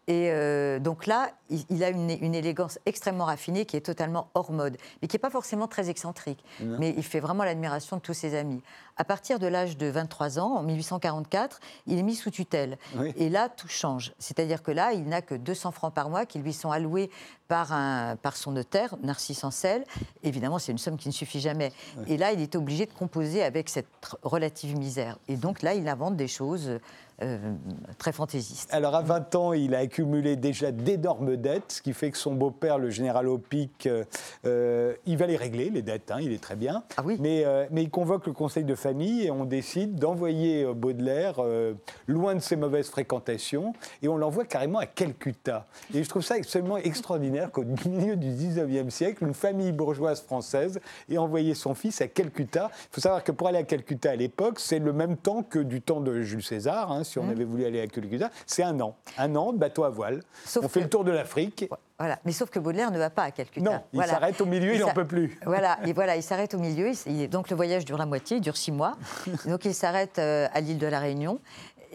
[0.06, 4.28] Et euh, donc là, il, il a une, une élégance extrêmement raffinée qui est totalement
[4.34, 6.44] hors mode, mais qui n'est pas forcément très excentrique.
[6.60, 8.60] Mais il fait vraiment l'admiration de tous ses amis.
[8.96, 12.78] À partir de l'âge de 23 ans, en 1844, il est mis sous tutelle.
[12.96, 13.12] Oui.
[13.16, 14.12] Et là, tout change.
[14.18, 17.10] C'est-à-dire que là, il n'a que 200 francs par mois qui lui sont alloués
[17.48, 19.84] par, un, par son notaire, Narcisse Ancel.
[20.22, 21.72] Évidemment, c'est une somme qui ne suffit jamais.
[22.06, 23.86] Et là, il est obligé de composer avec cette
[24.22, 25.18] relative misère.
[25.28, 26.78] Et donc là, il invente des choses
[27.22, 27.54] euh,
[27.98, 28.72] très fantaisistes.
[28.72, 32.34] Alors à 20 ans, il a accumulé déjà d'énormes dettes, ce qui fait que son
[32.34, 34.04] beau-père, le général Opic, euh,
[34.46, 36.82] euh, il va les régler, les dettes, hein, il est très bien.
[36.96, 37.16] Ah oui.
[37.20, 41.36] mais, euh, mais il convoque le conseil de famille et on décide d'envoyer euh, Baudelaire
[41.38, 41.72] euh,
[42.06, 43.72] loin de ses mauvaises fréquentations
[44.02, 45.64] et on l'envoie carrément à Calcutta.
[45.94, 50.80] Et je trouve ça absolument extraordinaire qu'au milieu du 19e siècle, une famille bourgeoise française
[51.10, 52.70] ait envoyé son fils à Calcutta.
[52.74, 55.60] Il faut savoir que pour aller à Calcutta à l'époque, c'est le même temps que
[55.60, 58.78] du temps de Jules César, hein, si on avait voulu aller à Calcutta, c'est un
[58.80, 58.96] an.
[59.16, 60.20] Un an de bateau à voile.
[60.44, 61.70] Sauf on fait que- le tour de l'Afrique.
[61.98, 62.18] Voilà.
[62.24, 63.64] Mais sauf que Baudelaire ne va pas à Calcutta.
[63.70, 64.12] Non, il Voilà.
[64.14, 65.38] s'arrête au milieu, il n'en peut plus.
[65.46, 66.90] Voilà, et voilà, il s'arrête au milieu.
[67.06, 68.96] il donc le voyage dure la moitié, il dure six mois.
[69.46, 71.38] donc il s'arrête euh, à l'île de la Réunion.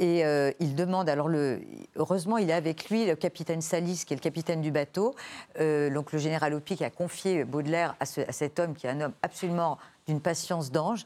[0.02, 1.60] Et euh, il demande, alors le,
[1.98, 5.14] heureusement, il est avec lui le capitaine Salis, qui est le capitaine du bateau.
[5.60, 8.92] Euh, donc le général Opic a confié Baudelaire à, ce- à cet homme qui est
[8.92, 9.78] un homme absolument
[10.08, 11.04] d'une patience d'ange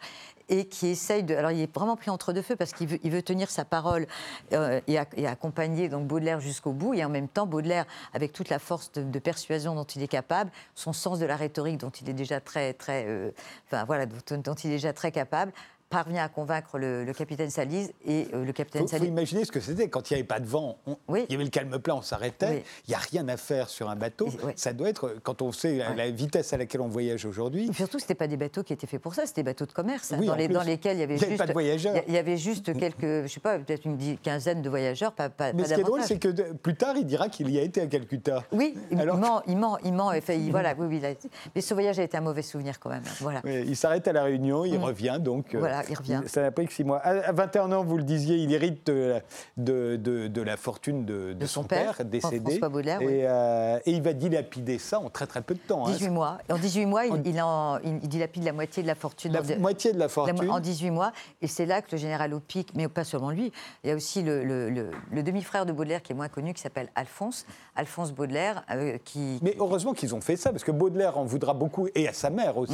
[0.49, 1.35] et qui essaye de.
[1.35, 3.65] Alors, il est vraiment pris entre deux feux parce qu'il veut, il veut tenir sa
[3.65, 4.07] parole
[4.53, 6.93] euh, et, ac- et accompagner donc Baudelaire jusqu'au bout.
[6.93, 10.51] Et en même temps, Baudelaire, avec toute la force de, persuasion dont il est capable,
[10.75, 13.31] son sens de la rhétorique dont il est déjà très, très, euh,
[13.67, 15.51] enfin voilà, dont il est déjà très capable,
[15.93, 19.07] parvient à convaincre le, le capitaine Salise et euh, le capitaine faut, Salise.
[19.07, 20.77] imaginer ce que c'était quand il n'y avait pas de vent.
[20.87, 21.25] on- Oui.
[21.29, 22.47] Il y avait le calme plat, on s'arrêtait.
[22.49, 22.63] Oui.
[22.87, 24.27] Il n'y a rien à faire sur un bateau.
[24.27, 24.53] Et- ouais.
[24.55, 25.95] Ça doit être, quand on sait la, Ouais.
[25.95, 28.87] la vitesse à laquelle on voyage aujourd'hui, surtout, ce n'étaient pas des bateaux qui étaient
[28.87, 31.03] faits pour ça, c'était des bateaux de commerce, hein, Oui, dans, les- lesquels il y
[31.03, 31.37] avait Il y avait juste.
[31.37, 31.95] pas de voyageurs.
[32.07, 35.53] il y- avait juste quelques, je sais pas, peut-être une quinzaine de voyageurs, pas, pas,
[35.53, 37.59] Mais pas ce qui est drôle, c'est que de- plus tard, il dira qu'il y
[37.59, 38.43] a été à Calcutta.
[38.51, 40.11] Oui, il Alors- ment, il ment, il ment.
[40.13, 40.21] Il-
[40.51, 41.13] voilà, oui, oui, a-
[41.53, 43.03] mais ce voyage a été un mauvais souvenir quand même.
[43.19, 43.41] Voilà.
[43.43, 44.83] Oui, il s'arrête à la Réunion, il Mm.
[44.83, 45.53] revient donc.
[45.53, 46.21] euh, Voilà, il revient.
[46.27, 46.97] Ça n'a pris que six mois.
[46.99, 49.21] À, à 21 ans, vous le disiez, il hérite de, la-
[49.57, 52.39] de, de- de la fortune de, son père, décédé.
[52.51, 53.13] François Baudelaire, et, oui.
[53.23, 55.85] euh, et il va dilapider ça en très très peu de temps.
[55.87, 55.91] hein.
[55.91, 56.37] 18 mois.
[56.49, 59.31] En 18 mois, il, il en, il- il dilapide la moitié de la fortune.
[59.33, 60.49] La en- moitié de la fortune.
[60.49, 61.11] en 18 mois.
[61.41, 63.51] Et c'est là que le général Opic, mais pas seulement lui,
[63.83, 66.53] il y a aussi le, le- le- le demi-frère de Baudelaire qui est moins connu,
[66.53, 70.71] qui s'appelle Alphonse, Alphonse Baudelaire, euh, qui, Mais heureusement qu'ils ont fait ça, parce que
[70.71, 72.73] Baudelaire en voudra beaucoup, et à sa mère aussi,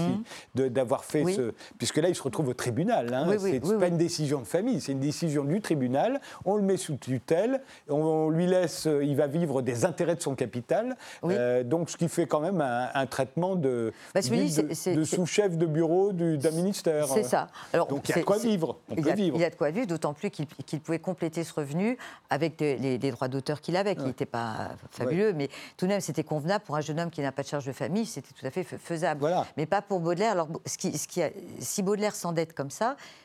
[0.56, 1.24] de- d'avoir fait.
[1.24, 1.34] Oui.
[1.36, 1.54] ce.
[1.78, 2.99] Puisque là, il se retrouve au tribunal.
[3.14, 3.26] Hein.
[3.30, 6.20] Oui, oui, c'est oui, pas une décision de famille, c'est une décision du tribunal.
[6.46, 10.16] On le met sous tutelle, on, on lui laisse, euh, il va vivre des intérêts
[10.16, 10.96] de son capital.
[11.24, 15.04] Euh, donc, ce qui fait quand même un, un traitement de, Bah, dis, de- de
[15.04, 17.08] sous-chef de bureau du- d'un ministère.
[17.08, 17.48] C'est ça.
[17.74, 18.78] Alors, Donc, il y a de quoi vivre?
[18.90, 19.36] On il, peut y a, vivre.
[19.38, 21.98] il y a de quoi vivre, d'autant plus qu'il pouvait compléter ce revenu
[22.30, 25.92] avec des- les, les droits d'auteur qu'il avait, qui n'étaient pas fabuleux, mais tout de
[25.92, 28.32] même, c'était convenable pour un jeune homme qui n'a pas de charge de famille, c'était
[28.38, 29.20] tout à fait fa- faisable.
[29.20, 29.46] Voilà.
[29.58, 30.32] Mais pas pour Baudelaire.
[30.32, 31.30] Alors, ce qui, ce qui a-
[31.60, 32.79] si Baudelaire s'endette comme ça,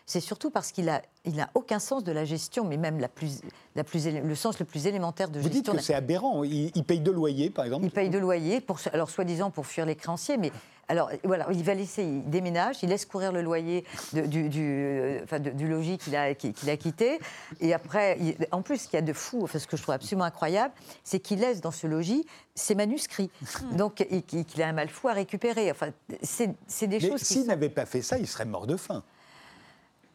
[0.07, 3.09] c'est surtout parce qu'il n'a il a aucun sens de la gestion, mais même la
[3.09, 3.41] plus,
[3.77, 5.73] la plus, le sens le plus élémentaire de Vous dites gestion.
[5.73, 6.45] que c'est aberrant.
[6.45, 7.85] Il, il paye de loyer, par exemple.
[7.87, 10.53] Il paye de loyer, pour, alors soi-disant pour fuir les créanciers, mais
[10.87, 14.61] alors voilà, il va laisser, il déménage, il laisse courir le loyer de- du, du,
[14.85, 17.19] euh, enfin, de- du logis qu'il a, qu'il a quitté,
[17.61, 19.83] et après, il- en plus, ce qu'il y a de fou, enfin, ce que je
[19.83, 20.75] trouve absolument incroyable,
[21.05, 23.31] c'est qu'il laisse dans ce logis ses manuscrits,
[23.73, 25.71] donc et qu'il a un mal fou à récupérer.
[25.71, 25.89] Enfin,
[26.23, 28.77] c'est c'est des Mais choses s'il sont- n'avait pas fait ça, il serait mort de
[28.77, 29.03] faim.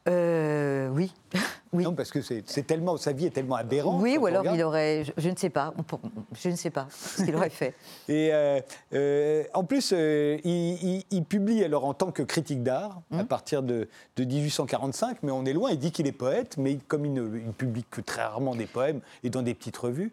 [0.08, 1.12] Euh, oui.
[1.74, 1.84] Oui.
[1.84, 4.02] Non, parce que c'est tellement, sa vie est tellement aberrante.
[4.02, 4.58] Oui, ou alors regarde.
[4.58, 5.74] il aurait, je, je ne sais pas,
[6.34, 7.76] je ne sais pas ce qu'il aurait fait.
[8.10, 8.60] Et euh,
[8.94, 10.52] euh, en plus, euh, il,
[10.84, 13.20] il- il publie alors en tant que critique d'art Hum.
[13.20, 15.72] à partir de, de 1845, mais on est loin.
[15.72, 18.66] Il dit qu'il est poète, mais comme il ne il publie que très rarement des
[18.68, 20.12] poèmes et dans des petites revues,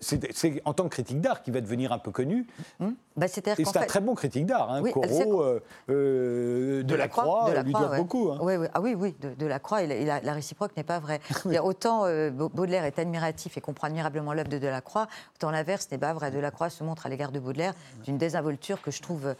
[0.00, 2.46] c'est en tant que critique d'art qu'il va devenir un peu connu.
[2.80, 4.70] Bah, qu'en c'est un fait- très bon critique d'art.
[4.70, 4.80] Hein.
[4.82, 5.42] Oui, Corot,
[5.88, 7.96] euh, de, la Croix, lui ouais.
[7.96, 8.30] beaucoup.
[8.30, 8.38] hein.
[8.42, 8.68] Ouais, ouais.
[8.74, 10.98] Ah oui, oui, de, de la Croix, et la, et la- la réciproque n'est pas
[11.56, 15.06] a autant euh, Ba- Baudelaire est admiratif et comprend admirablement l'œuvre de Delacroix,
[15.36, 16.30] autant l'inverse n'est pas vrai.
[16.30, 17.74] Delacroix se montre à l'égard de Baudelaire
[18.04, 19.34] d'une désinvolture que je trouve euh,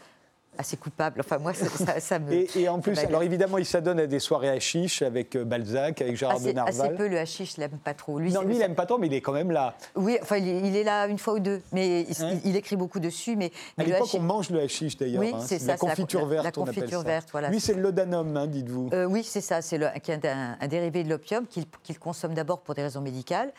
[0.57, 1.19] assez coupable.
[1.21, 2.31] Enfin, moi, ça, ça- ça me.
[2.33, 5.43] Et, et en plus, alors évidemment, il s'adonne à des soirées à chiche avec euh,
[5.45, 6.95] Balzac, avec Gérard de assez, assez Narval.
[6.95, 8.19] peu le hashish, je l'aime pas trop.
[8.19, 9.75] Lui, non, lui, il n'aime pas trop, mais il est quand même là.
[9.95, 12.55] Oui, enfin, il est, il est là une fois ou deux, mais il, Hein il
[12.55, 13.35] écrit beaucoup dessus.
[13.35, 13.49] Mais, À
[13.79, 15.21] mais le l'époque, hashish- on mange le hashish d'ailleurs.
[15.21, 15.39] Oui, hein.
[15.41, 16.43] c'est ça, c'est la- confiture la- verte.
[16.45, 17.07] la on appelle confiture ça.
[17.07, 18.89] verte, voilà, Lui, c'est laudanum, hein, dites-vous.
[18.93, 19.77] Euh, oui, c'est ça, c'est
[20.11, 23.51] est un, un dérivé de l'opium qu'il qu'il consomme d'abord pour des raisons médicales.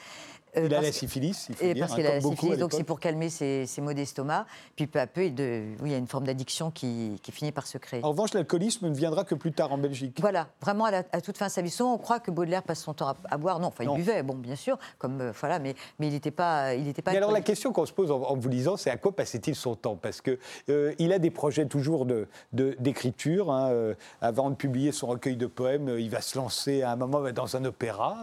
[0.57, 2.73] Euh, il a la syphilis, il faut Et dire, parce hein, a la syphilis, donc
[2.73, 4.47] c'est pour calmer ses, ses maux d'estomac.
[4.77, 7.33] Puis peu à peu, il, de- oui, il y a une forme d'addiction qui, qui
[7.33, 8.03] finit par se créer.
[8.05, 10.19] En revanche, l'alcoolisme ne viendra que plus tard en Belgique.
[10.21, 11.71] Voilà, vraiment à, la- à toute fin de sa vie.
[11.71, 13.59] Souvent, on croit que Baudelaire passe son temps à, à boire.
[13.61, 13.95] Non, enfin, il Non.
[13.97, 17.11] buvait, bon, bien sûr, comme euh, voilà, mais, mais il n'était pas, il n'était pas.
[17.13, 19.55] Mais alors la question qu'on se pose en, en vous lisant, c'est à quoi passait-il
[19.55, 19.97] son temps?
[19.97, 20.39] Parce que
[20.71, 23.51] euh, il a des projets toujours de- d'écriture.
[23.53, 26.97] hein, euh, avant de publier son recueil de poèmes, il va se lancer à un
[26.97, 28.17] moment dans un opéra.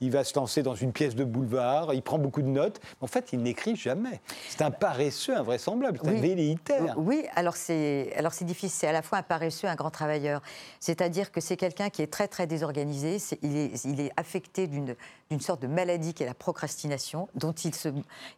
[0.00, 1.53] il va se lancer dans une pièce de boulevard.
[1.92, 2.80] Il prend beaucoup de notes.
[3.00, 4.20] En fait, il n'écrit jamais.
[4.48, 5.98] C'est un paresseux invraisemblable.
[6.02, 6.94] C'est un velléitaire.
[6.98, 8.70] Oui, alors c'est difficile.
[8.70, 10.40] C'est à la fois un paresseux, un grand travailleur.
[10.80, 13.18] C'est-à-dire que c'est quelqu'un qui est très très désorganisé.
[13.42, 14.94] Il est il est affecté d'une
[15.40, 17.88] sorte de maladie qui est la procrastination, dont il se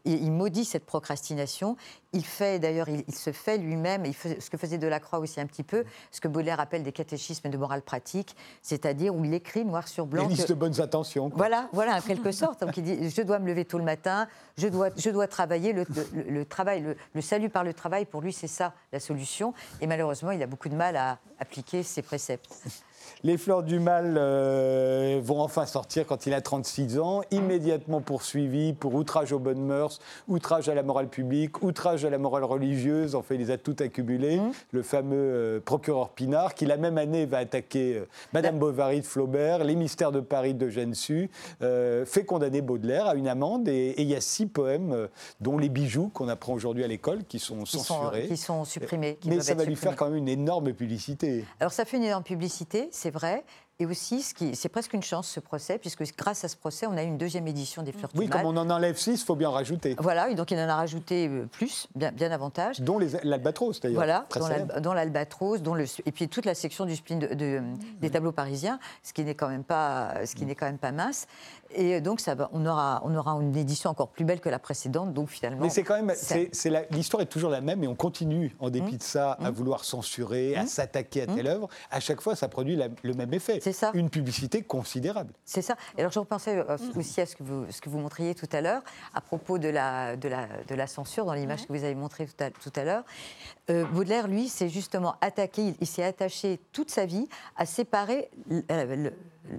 [0.05, 1.77] il, il maudit cette procrastination.
[2.13, 4.05] Il fait d'ailleurs, il, il se fait lui-même.
[4.41, 7.57] Ce que faisait Delacroix aussi un petit peu, ce que Baudelaire appelle des catéchismes de
[7.59, 10.25] morale pratique, c'est-à-dire où il écrit noir sur blanc.
[10.25, 11.29] Une liste que- de bonnes intentions.
[11.29, 11.37] quoi.
[11.39, 12.61] voilà, voilà, en quelque sorte.
[12.61, 14.91] Donc il dit, je dois me lever tôt le matin, je dois,
[15.27, 15.73] travailler.
[15.73, 15.85] Le,
[16.15, 19.55] le- salut par le travail, pour lui, c'est ça la solution.
[19.81, 22.49] Et malheureusement, il a beaucoup de mal à appliquer ses préceptes.
[23.23, 28.73] Les Fleurs du Mal euh, vont enfin sortir quand il a 36 ans, immédiatement poursuivi
[28.73, 33.15] pour outrage aux bonnes mœurs, outrage à la morale publique, outrage à la morale religieuse.
[33.15, 34.39] En fait, il les a toutes accumulées.
[34.39, 34.53] Mmh.
[34.73, 39.07] Le fameux euh, procureur Pinard, qui la même année va attaquer euh, Madame Bovary de
[39.07, 41.31] Flaubert, les mystères de Paris de Gensu,
[41.61, 43.69] fait condamner Baudelaire à une amende.
[43.69, 45.09] Et il y a six poèmes,
[45.41, 48.27] dont Les bijoux, qu'on apprend aujourd'hui à l'école, qui sont Qui sont, censurés.
[48.27, 49.17] qui sont supprimés.
[49.21, 51.45] qui Mais ça va lui faire quand même une énorme publicité.
[51.61, 53.45] Alors ça fait une énorme publicité, c'est vrai.
[53.79, 54.23] Et aussi,
[54.55, 57.19] c'est presque une chance ce procès, puisque grâce à ce procès, on a eu une
[57.19, 59.53] deuxième édition des Fleurs Oui, du comme on en enlève six, il faut bien en
[59.53, 59.95] rajouter.
[59.99, 62.81] Voilà, et donc il en a rajouté euh, plus, bien, bien davantage.
[62.81, 63.97] Dont l'albatros, d'ailleurs.
[63.99, 64.41] Voilà, très
[64.81, 67.63] dans l'Albatros, dont le, et puis toute la section du spleen de- de-
[68.01, 70.93] des tableaux parisiens, ce qui n'est quand même pas, ce qui n'est quand même pas
[70.93, 71.27] mince.
[71.75, 74.59] Et donc ça va, on aura, on aura une édition encore plus belle que la
[74.59, 75.63] précédente, donc finalement.
[75.63, 76.13] Mais c'est quand même,
[76.91, 78.71] l'histoire est toujours la même et on continue, en Mmh.
[78.71, 81.69] dépit de ça, à vouloir censurer, à s'attaquer à telle œuvre.
[81.91, 83.59] À chaque fois, ça produit la- le même effet.
[83.63, 83.91] C'est ça.
[83.95, 85.33] Une publicité considérable.
[85.45, 85.77] C'est ça.
[85.97, 88.49] Et alors je repensais euh, aussi à ce que vous, ce que vous montriez tout
[88.53, 88.83] à l'heure,
[89.15, 92.27] à propos de la, de la, de la censure dans l'image que vous avez montrée
[92.27, 93.05] tout à, tout à l'heure.
[93.71, 98.31] Euh, Baudelaire, lui, s'est justement attaqué, il, il s'est attaché toute sa vie à séparer
[98.71, 99.13] euh, le-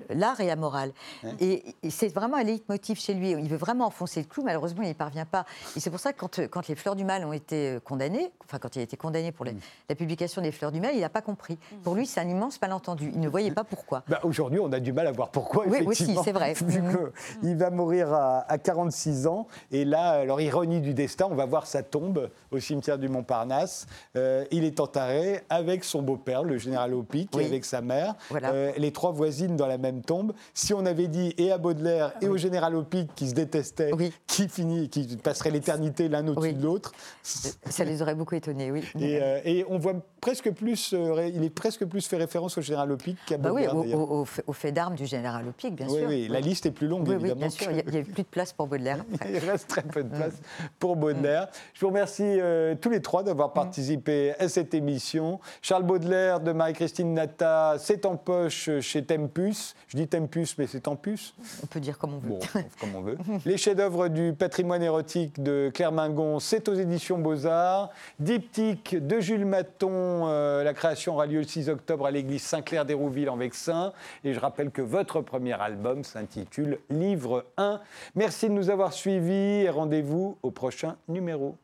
[0.10, 0.92] l'art et la morale.
[1.40, 3.32] Et, et c'est vraiment un leitmotiv chez lui.
[3.32, 5.46] Il veut vraiment enfoncer le clou, malheureusement, il n'y parvient pas.
[5.76, 7.80] Et c'est pour ça que quand, euh, quand les Fleurs du Mal ont été euh,
[7.80, 9.52] condamnées, enfin quand il a été condamné pour la,
[9.90, 11.58] la publication des Fleurs du Mal, il n'a pas compris.
[11.84, 13.12] Pour lui, c'est un immense malentendu.
[13.14, 14.04] Il ne voyait pas pourquoi.
[14.08, 16.24] Bah, Aujourd'hui, on a du mal à voir pourquoi, Oui, effectivement.
[16.24, 16.54] c'est vrai.
[16.66, 17.12] Vu que
[17.44, 19.48] il va mourir à, à 46 ans.
[19.72, 23.86] Et là, alors, ironie du destin, on va voir sa tombe au cimetière du Montparnasse.
[24.16, 27.44] Euh, il est enterré avec son beau-père, le général Opic, Oui.
[27.44, 28.16] et avec sa mère.
[28.30, 28.50] Voilà.
[28.52, 30.34] Euh, les trois voisines dans la même tombe.
[30.54, 34.12] Si on avait dit et à Baudelaire et au général Opic qui se détestaient, Oui.
[34.28, 36.54] qui finit, qui passerait l'éternité l'un au-dessus Oui.
[36.54, 36.92] de l'autre.
[37.24, 38.84] Ça les aurait beaucoup étonnés, oui.
[39.00, 42.62] Et, euh, et on voit presque plus, euh, il est presque plus fait référence au
[42.62, 43.76] général Opic qu'à Bah oui, Baudelaire.
[43.78, 44.12] au, d'ailleurs.
[44.12, 46.08] au- au fait, au fait d'armes du général Opic, bien Oui, sûr.
[46.08, 47.40] oui, la liste est plus longue, Oui, oui, évidemment.
[47.40, 47.68] bien sûr.
[47.68, 49.04] que- Il n'y a, plus de place pour Baudelaire.
[49.14, 49.32] après.
[49.34, 50.34] Il reste très peu de place
[50.80, 51.48] pour Baudelaire.
[51.74, 55.40] Je vous remercie euh, tous les trois d'avoir participé à cette émission.
[55.62, 59.67] Charles Baudelaire de Marie-Christine Nata, c'est en poche chez Tempus.
[59.88, 61.34] Je dis Tempus, mais c'est Tempus.
[61.64, 62.30] On peut dire comme on veut.
[62.30, 62.40] Bon,
[62.80, 63.18] comme on veut.
[63.46, 67.90] Les chefs-d'œuvre du patrimoine érotique de Claire Mingon, c'est aux éditions Beaux-Arts.
[68.20, 73.30] Diptyque de Jules Maton, euh, la création aura lieu le 6 octobre à l'église Saint-Clair-d'Hérouville
[73.30, 73.94] en Vexin.
[74.24, 77.82] Et je rappelle que votre premier album s'intitule Livre 1.
[78.16, 81.58] Merci de nous avoir suivis et rendez-vous au prochain numéro.